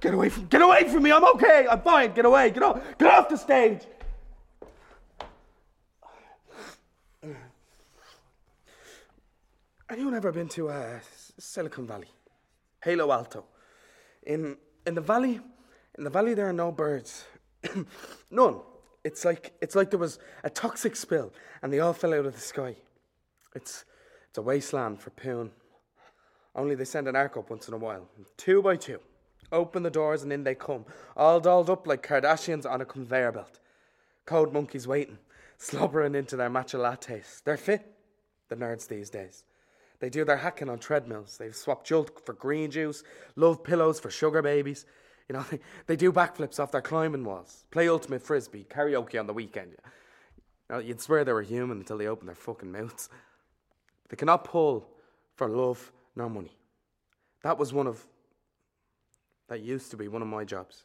[0.00, 1.12] Get away from get away from me.
[1.12, 1.68] I'm okay.
[1.70, 2.12] I'm fine.
[2.14, 2.50] Get away.
[2.50, 2.82] Get off.
[2.98, 3.86] Get off the stage.
[9.88, 10.98] Anyone ever been to uh,
[11.38, 12.10] Silicon Valley?
[12.82, 13.44] Halo Alto.
[14.24, 15.40] In in the valley,
[15.96, 17.24] in the valley there are no birds.
[18.30, 18.60] None.
[19.04, 21.32] It's like it's like there was a toxic spill
[21.62, 22.76] and they all fell out of the sky.
[23.54, 23.84] It's
[24.28, 25.50] it's a wasteland for poon.
[26.54, 29.00] Only they send an ark up once in a while, two by two.
[29.50, 30.84] Open the doors and in they come,
[31.16, 33.60] all dolled up like Kardashians on a conveyor belt.
[34.26, 35.18] Code monkeys waiting,
[35.56, 37.42] slobbering into their matcha lattes.
[37.44, 37.86] They're fit,
[38.48, 39.44] the nerds these days.
[40.00, 41.38] They do their hacking on treadmills.
[41.38, 43.02] They've swapped Jolt for green juice,
[43.36, 44.84] love pillows for sugar babies.
[45.28, 49.26] You know, they, they do backflips off their climbing walls, play ultimate frisbee, karaoke on
[49.26, 49.72] the weekend.
[49.72, 49.76] You
[50.70, 53.08] know, you'd swear they were human until they open their fucking mouths.
[54.08, 54.88] They cannot pull
[55.36, 56.56] for love nor money.
[57.42, 58.06] That was one of
[59.48, 60.84] that used to be one of my jobs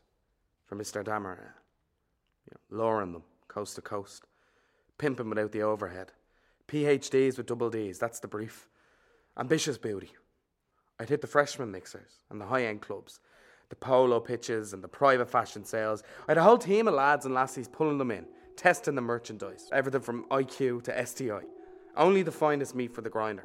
[0.66, 1.04] for Mr.
[1.04, 1.56] Dammer.
[2.50, 4.24] You know, lowering them coast to coast,
[4.98, 6.12] pimping without the overhead.
[6.68, 8.70] PhDs with double Ds, that's the brief.
[9.38, 10.12] Ambitious beauty.
[11.00, 13.20] I'd hit the freshman mixers and the high end clubs,
[13.74, 16.04] the polo pitches and the private fashion sales.
[16.28, 19.68] I had a whole team of lads and lassies pulling them in, testing the merchandise,
[19.74, 21.42] everything from IQ to STI.
[21.98, 23.44] Only the finest meat for the grinder.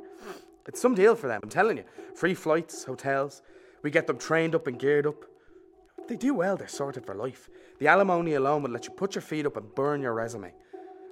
[0.66, 1.84] It's some deal for them, I'm telling you.
[2.14, 3.40] Free flights, hotels.
[3.82, 5.24] We get them trained up and geared up.
[6.08, 7.48] They do well, they're sorted for life.
[7.78, 10.52] The alimony alone would let you put your feet up and burn your resume.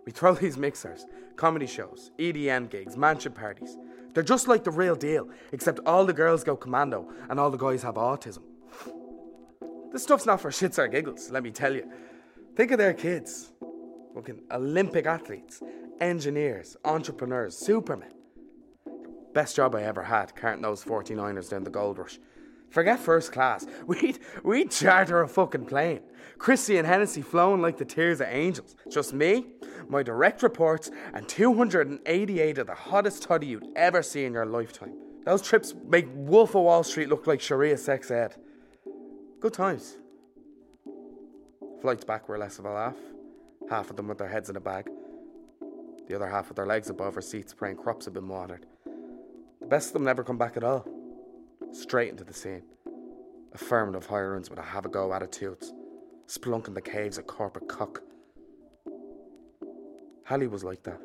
[0.04, 1.06] We throw these mixers,
[1.36, 3.78] comedy shows, EDM gigs, mansion parties.
[4.12, 7.56] They're just like the real deal, except all the girls go commando and all the
[7.56, 8.42] guys have autism.
[9.97, 11.90] This stuff's not for shits or giggles, let me tell you.
[12.55, 13.53] Think of their kids.
[14.14, 15.62] Fucking Olympic athletes,
[16.03, 18.12] engineers, entrepreneurs, supermen.
[19.32, 22.18] Best job I ever had, carting those 49ers down the gold rush.
[22.68, 23.66] Forget first class.
[23.86, 26.01] We'd, we'd charter a fucking plane.
[26.36, 28.76] Chrissy and Hennessy flowing like the tears of angels.
[28.90, 29.47] Just me,
[29.88, 34.92] my direct reports, and 288 of the hottest toddy you'd ever see in your lifetime.
[35.24, 38.36] Those trips make Wolf of Wall Street look like Sharia sex ed.
[39.47, 39.97] Good times.
[41.80, 42.97] Flights back were less of a laugh.
[43.70, 44.88] Half of them with their heads in a bag.
[46.09, 48.66] The other half with their legs above their seats praying crops had been watered.
[49.61, 50.84] The best of them never come back at all.
[51.70, 52.64] Straight into the scene.
[53.55, 55.72] Affirmative hirings with a have a go attitudes.
[56.26, 58.03] Spelunking the caves of corporate cock.
[60.24, 61.01] Hallie was like that.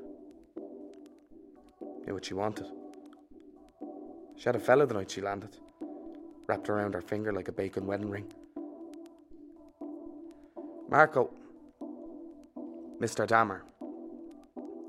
[2.08, 2.66] Knew what she wanted.
[4.36, 5.58] She had a fella the night she landed,
[6.52, 8.28] wrapped around her finger like a bacon wedding ring.
[10.90, 11.32] Marco,
[13.00, 13.26] Mr.
[13.26, 13.64] Dammer,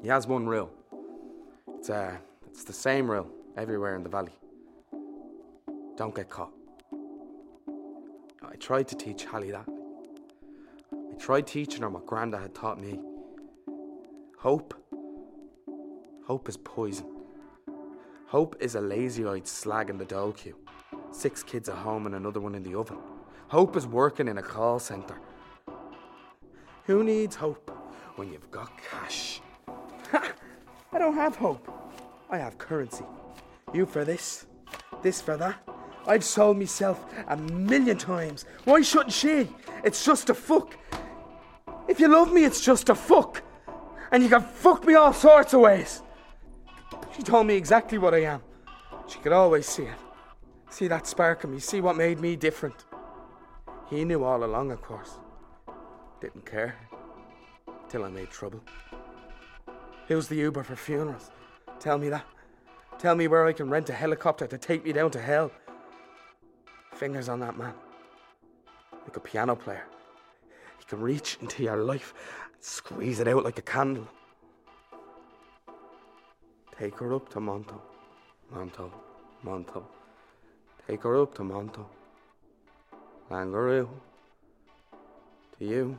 [0.02, 0.72] he has one rule.
[1.78, 2.16] It's, uh,
[2.48, 4.32] it's the same rule everywhere in the valley.
[5.96, 6.52] Don't get caught.
[8.42, 9.68] I tried to teach Hallie that.
[10.92, 12.98] I tried teaching her what Granda had taught me.
[14.36, 14.74] Hope.
[16.26, 17.06] Hope is poison.
[18.26, 20.56] Hope is a lazy eyed slag in the dole queue.
[21.12, 22.98] Six kids at home and another one in the oven.
[23.48, 25.20] Hope is working in a call centre.
[26.86, 27.70] Who needs hope
[28.16, 29.40] when you've got cash?
[30.10, 30.32] Ha!
[30.92, 31.68] I don't have hope.
[32.30, 33.04] I have currency.
[33.72, 34.46] You for this,
[35.02, 35.56] this for that.
[36.06, 38.46] I've sold myself a million times.
[38.64, 39.48] Why shouldn't she?
[39.84, 40.76] It's just a fuck.
[41.88, 43.42] If you love me, it's just a fuck.
[44.10, 46.02] And you can fuck me all sorts of ways.
[47.14, 48.42] She told me exactly what I am.
[49.06, 50.01] She could always see it.
[50.72, 52.86] See that spark in me, see what made me different.
[53.90, 55.18] He knew all along, of course.
[56.18, 56.74] Didn't care.
[57.90, 58.62] Till I made trouble.
[60.08, 61.30] Who's the Uber for funerals?
[61.78, 62.24] Tell me that.
[62.98, 65.52] Tell me where I can rent a helicopter to take me down to hell.
[66.94, 67.74] Fingers on that man.
[69.04, 69.84] Like a piano player.
[70.78, 72.14] He can reach into your life
[72.54, 74.08] and squeeze it out like a candle.
[76.78, 77.78] Take her up to Monto.
[78.50, 78.90] Monto.
[79.44, 79.84] Monto.
[80.86, 81.86] Take her up to Monto.
[83.30, 83.88] Langaroo.
[85.58, 85.96] To you.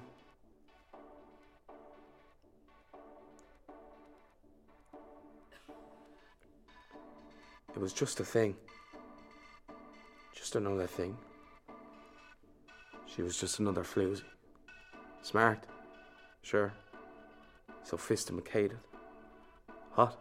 [7.75, 8.55] It was just a thing.
[10.36, 11.17] Just another thing.
[13.07, 14.23] She was just another floozy.
[15.21, 15.65] Smart.
[16.41, 16.73] Sure.
[17.84, 18.77] Sophisticated.
[19.91, 20.17] Hot.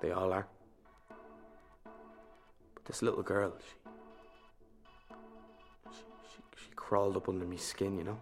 [0.00, 0.46] They all are.
[2.90, 5.14] This little girl, she,
[5.92, 6.02] she,
[6.34, 8.18] she, she crawled up under me skin, you know?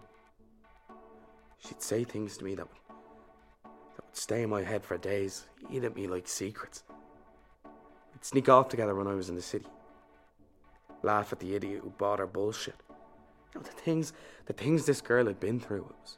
[1.57, 2.77] She'd say things to me that would,
[3.63, 6.83] that would stay in my head for days, eat at me like secrets.
[8.13, 9.65] We'd sneak off together when I was in the city.
[11.01, 12.75] Laugh at the idiot who bought her bullshit.
[13.55, 14.13] You know, the things,
[14.45, 16.17] the things this girl had been through, it was,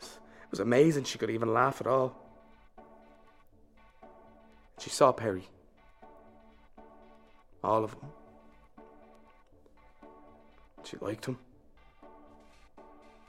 [0.00, 2.14] it was amazing she could even laugh at all.
[4.78, 5.48] She saw Perry.
[7.64, 8.10] All of them.
[10.84, 11.38] She liked him.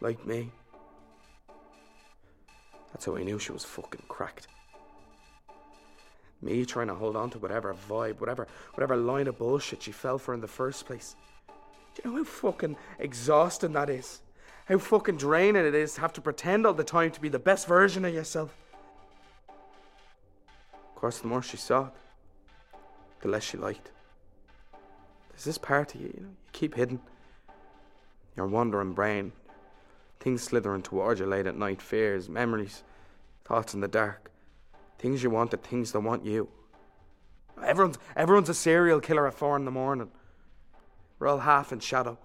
[0.02, 0.52] Liked me.
[2.92, 4.48] That's how I knew she was fucking cracked.
[6.42, 10.18] Me trying to hold on to whatever vibe, whatever whatever line of bullshit she fell
[10.18, 11.16] for in the first place.
[11.96, 14.22] Do you know how fucking exhausting that is?
[14.66, 17.40] How fucking draining it is to have to pretend all the time to be the
[17.40, 18.54] best version of yourself.
[19.48, 21.94] Of course, the more she saw it,
[23.22, 23.93] the less she liked.
[25.34, 27.00] There's this part of you, you know, you keep hidden.
[28.38, 29.32] Your wandering brain,
[30.20, 32.84] things slithering towards you late at night, fears, memories,
[33.46, 34.32] thoughts in the dark,
[34.98, 36.50] things you wanted, things that want you.
[37.64, 40.10] Everyone's everyone's a serial killer at four in the morning.
[41.20, 42.18] We're all half in shadow,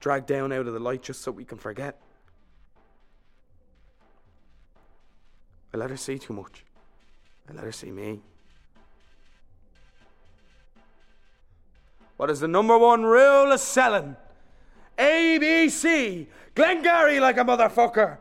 [0.00, 2.00] dragged down out of the light just so we can forget.
[5.72, 6.64] I let her see too much.
[7.48, 8.22] I let her see me.
[12.20, 14.14] What is the number one rule of selling?
[14.98, 16.26] ABC.
[16.54, 18.18] Glengarry like a motherfucker.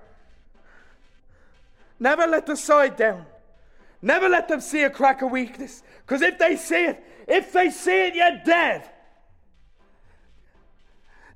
[2.00, 3.26] Never let the side down.
[4.02, 5.84] Never let them see a crack of weakness.
[6.06, 8.90] Because if they see it, if they see it, you're dead.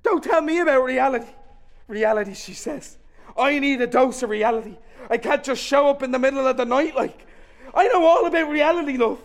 [0.01, 1.33] Don't tell me about reality.
[1.89, 2.97] Reality, she says.
[3.37, 4.77] I need a dose of reality.
[5.09, 7.27] I can't just show up in the middle of the night like.
[7.75, 9.19] I know all about reality, love.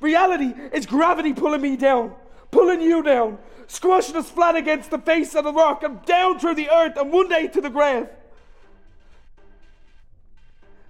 [0.00, 2.16] Reality is gravity pulling me down,
[2.52, 6.54] pulling you down, squashing us flat against the face of the rock and down through
[6.54, 8.06] the earth and one day to the grave.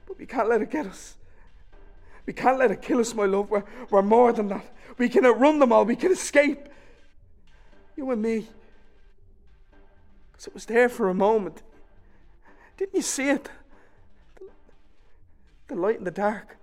[0.06, 1.14] But we can't let it get us.
[2.26, 3.50] We can't let it kill us, my love.
[3.50, 4.66] We're, we're more than that.
[4.98, 5.84] We can outrun them all.
[5.84, 6.68] We can escape.
[7.96, 8.48] You and me.
[10.30, 11.62] Because it was there for a moment.
[12.76, 13.48] Didn't you see it?
[15.68, 16.58] The light in the dark.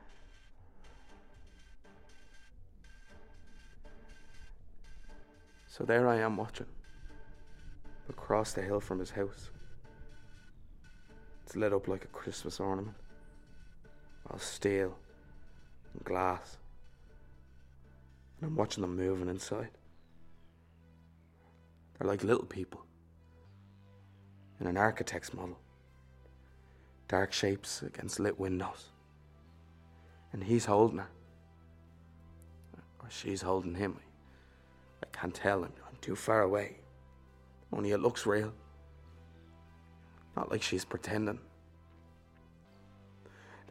[5.79, 6.65] So there I am watching.
[8.09, 9.49] Across the hill from his house.
[11.45, 12.97] It's lit up like a Christmas ornament.
[14.29, 14.93] All steel
[15.93, 16.57] and glass.
[18.41, 19.69] And I'm watching them moving inside.
[21.97, 22.85] They're like little people
[24.59, 25.57] in an architect's model.
[27.07, 28.89] dark shapes against lit windows.
[30.33, 31.09] And he's holding her.
[33.01, 33.97] Or she's holding him.
[35.19, 35.63] Can't tell.
[35.63, 36.77] I'm, I'm too far away.
[37.73, 38.53] Only it looks real.
[40.35, 41.39] Not like she's pretending.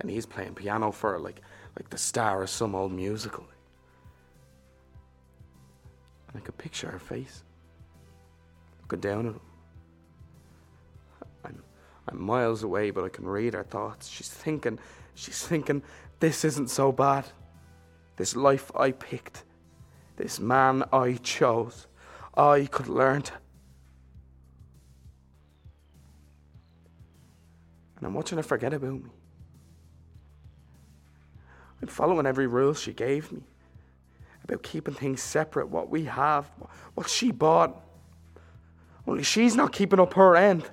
[0.00, 1.40] And he's playing piano for her like,
[1.76, 3.44] like the star of some old musical.
[6.28, 7.42] And I could picture her face.
[8.82, 9.40] Looking down at him.
[11.44, 11.62] I'm,
[12.08, 14.08] I'm miles away, but I can read her thoughts.
[14.08, 14.78] She's thinking,
[15.14, 15.82] she's thinking,
[16.20, 17.24] this isn't so bad.
[18.16, 19.44] This life I picked,
[20.18, 21.86] this man I chose,
[22.36, 23.32] I could learn to.
[27.96, 29.10] And I'm watching her forget about me.
[31.80, 33.42] I'm following every rule she gave me
[34.44, 36.50] about keeping things separate, what we have,
[36.94, 37.80] what she bought.
[39.06, 40.68] Only she's not keeping up her end.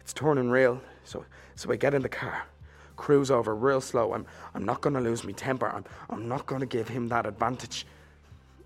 [0.00, 1.24] It's turning real, so
[1.54, 2.44] so I get in the car,
[2.96, 4.14] cruise over real slow.
[4.14, 5.68] I'm I'm not gonna lose my temper.
[5.68, 7.86] I'm I'm not gonna give him that advantage.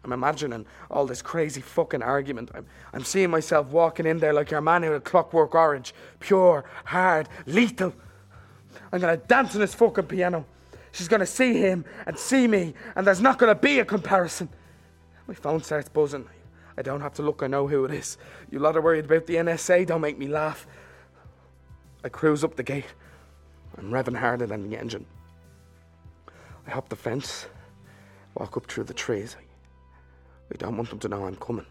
[0.04, 2.50] I'm imagining all this crazy fucking argument.
[2.54, 5.92] I'm, I'm seeing myself walking in there like your man who clockwork orange.
[6.20, 7.92] Pure, hard, lethal.
[8.92, 10.46] I'm gonna dance on his fucking piano.
[10.92, 14.48] She's gonna see him and see me, and there's not gonna be a comparison.
[15.26, 16.26] My phone starts buzzing.
[16.78, 18.18] I don't have to look, I know who it is.
[18.50, 20.66] You lot are worried about the NSA, don't make me laugh.
[22.04, 22.86] I cruise up the gate.
[23.78, 25.06] I'm revving harder than the engine.
[26.66, 27.46] I hop the fence,
[28.34, 29.36] walk up through the trees.
[30.52, 31.66] I don't want them to know I'm coming.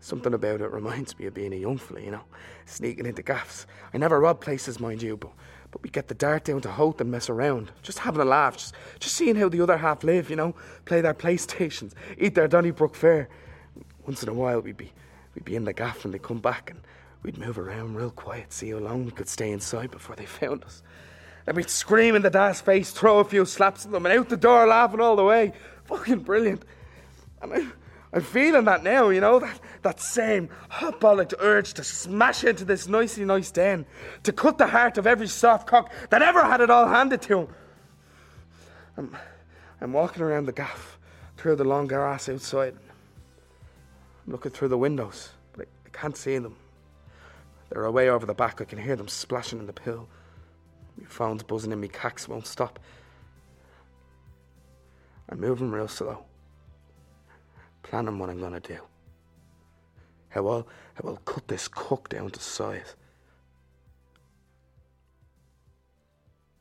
[0.00, 2.24] Something about it reminds me of being a young fella, you know,
[2.64, 3.66] sneaking into gaffs.
[3.92, 5.30] I never rob places, mind you, but
[5.70, 8.56] but we get the dart down to Howth and mess around, just having a laugh,
[8.56, 12.48] just just seeing how the other half live, you know, play their PlayStations, eat their
[12.48, 13.28] Donnybrook Fair.
[14.06, 14.92] Once in a while, we'd be
[15.34, 16.80] we'd be in the gaff and they'd come back and
[17.22, 20.64] we'd move around real quiet, see how long we could stay inside before they found
[20.64, 20.82] us.
[21.46, 24.28] And we'd scream in the dad's face, throw a few slaps at them, and out
[24.28, 25.52] the door laughing all the way.
[25.84, 26.64] Fucking brilliant.
[27.42, 27.66] And I,
[28.12, 32.88] I'm feeling that now, you know, that, that same hot-bollocks urge to smash into this
[32.88, 33.86] nicey nice den,
[34.24, 37.40] to cut the heart of every soft cock that ever had it all handed to
[37.40, 37.48] him.
[38.96, 39.16] I'm,
[39.80, 40.98] I'm walking around the gaff,
[41.36, 42.74] through the long grass outside.
[44.26, 46.56] I'm looking through the windows, but I, I can't see them.
[47.70, 50.08] They're away over the back, I can hear them splashing in the pill.
[50.98, 52.78] My phone's buzzing and my cacks won't stop.
[55.28, 56.24] I'm moving real slow
[57.90, 58.78] planning what I'm gonna do.
[60.28, 62.94] How I'll, how I'll cut this cook down to size.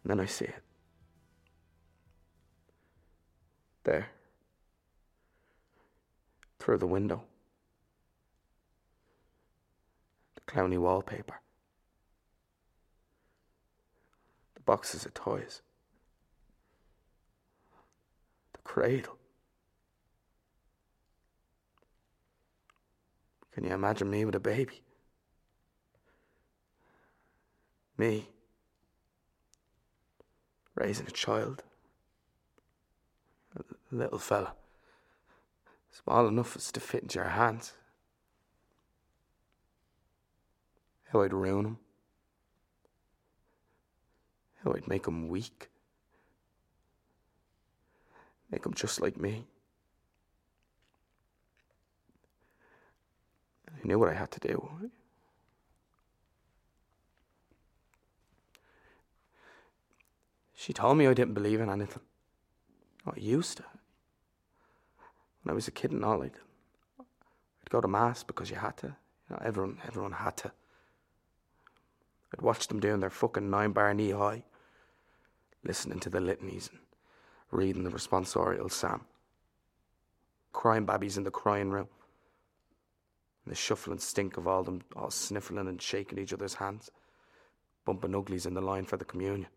[0.03, 0.63] And then I see it.
[3.83, 4.07] There.
[6.57, 7.21] Through the window.
[10.35, 11.39] The clowny wallpaper.
[14.55, 15.61] The boxes of toys.
[18.53, 19.17] The cradle.
[23.53, 24.81] Can you imagine me with a baby?
[27.97, 28.29] Me
[30.75, 31.61] raising a child,
[33.57, 34.53] a little fella,
[35.91, 37.73] small enough as to fit into your hands.
[41.11, 41.77] How I'd ruin him,
[44.63, 45.69] how I'd make him weak,
[48.51, 49.47] make him just like me.
[53.67, 54.69] I knew what I had to do.
[60.53, 62.03] She told me I didn't believe in anything.
[63.07, 63.63] I used to.
[65.41, 66.33] When I was a kid and all, I'd,
[66.99, 68.87] I'd go to mass because you had to.
[68.87, 68.93] You
[69.35, 70.51] know, everyone, everyone had to.
[72.33, 74.43] I'd watch them doing their fucking nine bar knee high,
[75.63, 76.79] listening to the litanies and
[77.51, 79.01] reading the responsorial psalm.
[80.51, 81.87] Crying babies in the crying room
[83.45, 86.89] And the shuffle and stink of all them all sniffling and shaking each other's hands,
[87.85, 89.47] bumping uglies in the line for the communion.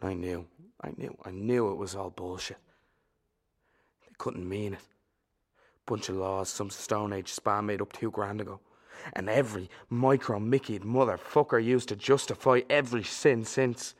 [0.00, 0.46] And I knew,
[0.80, 2.58] I knew, I knew it was all bullshit.
[4.02, 4.80] They couldn't mean it.
[5.86, 8.60] Bunch of laws some Stone Age spam made up two grand ago.
[9.12, 13.94] And every micro Mickeyed motherfucker used to justify every sin since.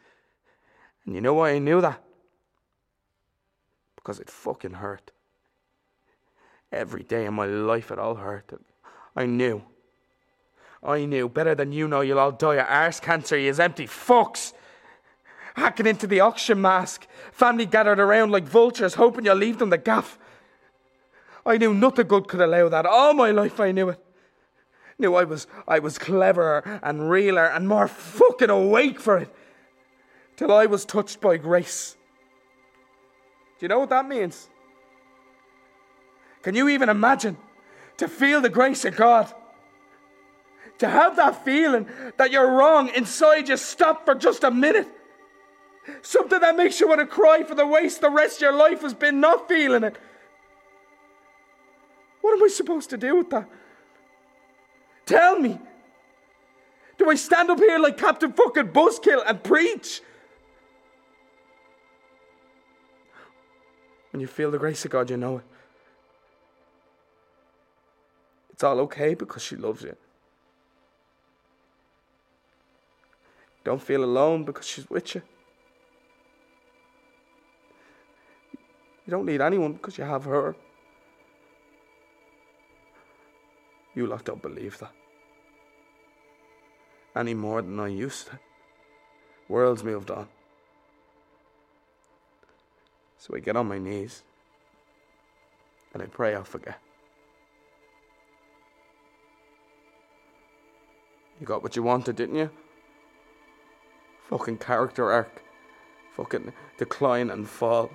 [1.05, 2.03] And you know why I knew that?
[3.95, 5.13] Because it fucking hurt.
[6.73, 8.53] Every day in my life it all hurt.
[9.15, 9.63] I knew.
[10.83, 11.29] I knew.
[11.29, 14.53] Better than you know you'll all die of arse cancer, you empty fucks.
[15.55, 17.07] Hacking into the auction mask.
[17.33, 20.19] Family gathered around like vultures, hoping you'll leave them the gaff.
[21.47, 22.85] I knew nothing good could allow that.
[22.87, 24.06] All my life I knew it.
[24.99, 29.35] Knew I was I was cleverer and realer and more fucking awake for it.
[30.37, 31.97] Till I was touched by grace.
[33.59, 34.49] Do you know what that means?
[36.43, 37.37] Can you even imagine
[37.97, 39.33] to feel the grace of God?
[40.79, 41.87] To have that feeling
[42.19, 44.89] that you're wrong inside you stop for just a minute.
[46.03, 48.83] Something that makes you want to cry for the waste the rest of your life
[48.83, 49.97] has been not feeling it.
[52.21, 53.49] What am I supposed to do with that?
[55.07, 55.59] Tell me.
[56.99, 60.03] Do I stand up here like Captain fucking Buzzkill and preach?
[64.11, 65.45] When you feel the grace of God, you know it.
[68.51, 69.95] It's all okay because she loves you.
[73.63, 75.23] Don't feel alone because she's with you.
[79.05, 80.57] You don't need anyone because you have her.
[83.97, 84.93] You lot don't believe that.
[87.17, 88.39] Any more than I used to.
[89.49, 90.29] World's moved on.
[93.17, 94.23] So I get on my knees
[95.95, 96.79] and I pray I'll forget.
[101.41, 102.51] You got what you wanted, didn't you?
[104.29, 105.43] Fucking character arc.
[106.17, 107.91] Fucking decline and fall.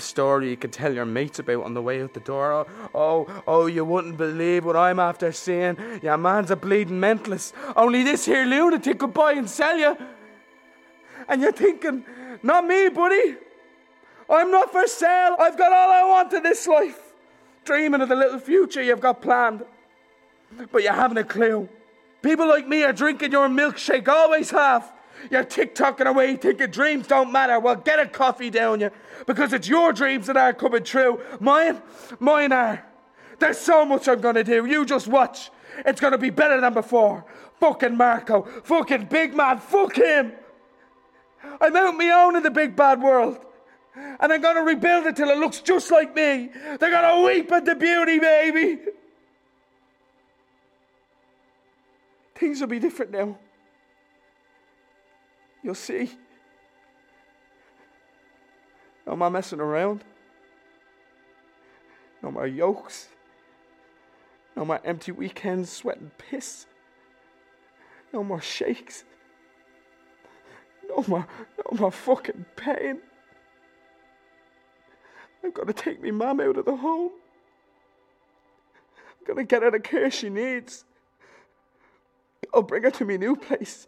[0.00, 2.52] A story you could tell your mates about on the way out the door.
[2.54, 5.76] Oh, oh, oh, you wouldn't believe what I'm after seeing.
[6.02, 7.52] Your man's a bleeding mentalist.
[7.76, 9.94] Only this here lunatic could buy and sell you.
[11.28, 12.06] And you're thinking,
[12.42, 13.36] not me, buddy.
[14.30, 15.36] I'm not for sale.
[15.38, 17.12] I've got all I want in this life.
[17.66, 19.66] Dreaming of the little future you've got planned.
[20.72, 21.68] But you haven't a clue.
[22.22, 24.90] People like me are drinking your milkshake, always have.
[25.30, 27.58] You're TikToking away thinking dreams don't matter.
[27.58, 28.90] Well, get a coffee down you.
[29.26, 31.20] Because it's your dreams that are coming true.
[31.40, 31.82] Mine,
[32.18, 32.84] mine are.
[33.38, 34.66] There's so much I'm gonna do.
[34.66, 35.50] You just watch.
[35.84, 37.24] It's gonna be better than before.
[37.58, 38.42] Fucking Marco.
[38.64, 39.58] Fucking big man.
[39.58, 40.32] Fuck him.
[41.60, 43.38] I'm out my own in the big bad world.
[43.94, 46.50] And I'm gonna rebuild it till it looks just like me.
[46.78, 48.78] They're gonna weep at the beauty, baby.
[52.34, 53.38] Things will be different now.
[55.62, 56.10] You'll see.
[59.06, 60.04] No more messing around.
[62.22, 63.08] No more yokes.
[64.56, 66.66] No more empty weekends sweating piss.
[68.12, 69.04] No more shakes.
[70.88, 71.26] No more,
[71.58, 73.00] no more fucking pain.
[75.44, 77.12] I've got to take me mum out of the home.
[79.20, 80.84] I'm gonna get her the care she needs.
[82.52, 83.86] I'll bring her to my new place.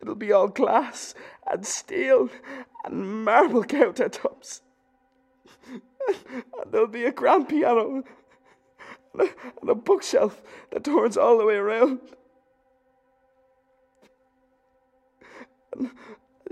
[0.00, 1.14] It'll be all glass
[1.46, 2.28] and steel
[2.84, 4.60] and marble countertops.
[6.08, 8.04] and there'll be a grand piano
[9.12, 9.28] and a,
[9.60, 12.00] and a bookshelf that turns all the way around.
[15.72, 15.90] And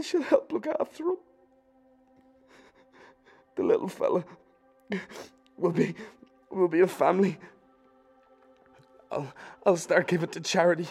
[0.03, 1.17] she'll help look after him.
[3.57, 4.25] The little fella
[5.57, 5.95] will be
[6.51, 7.39] will be a family.
[9.11, 9.33] I'll
[9.65, 10.89] I'll start giving to charity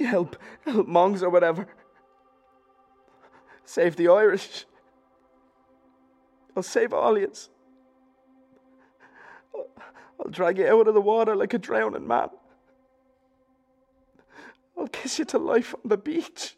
[0.00, 1.66] help, help monks or whatever.
[3.64, 4.66] Save the Irish.
[6.56, 7.48] I'll save yous.
[9.54, 12.28] I'll drag you out of the water like a drowning man.
[14.78, 16.56] I'll kiss you to life on the beach.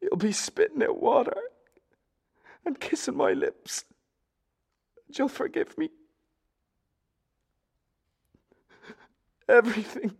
[0.00, 1.36] You'll be spitting out water
[2.64, 3.84] and kissing my lips.
[5.08, 5.90] You'll forgive me
[9.48, 10.12] everything.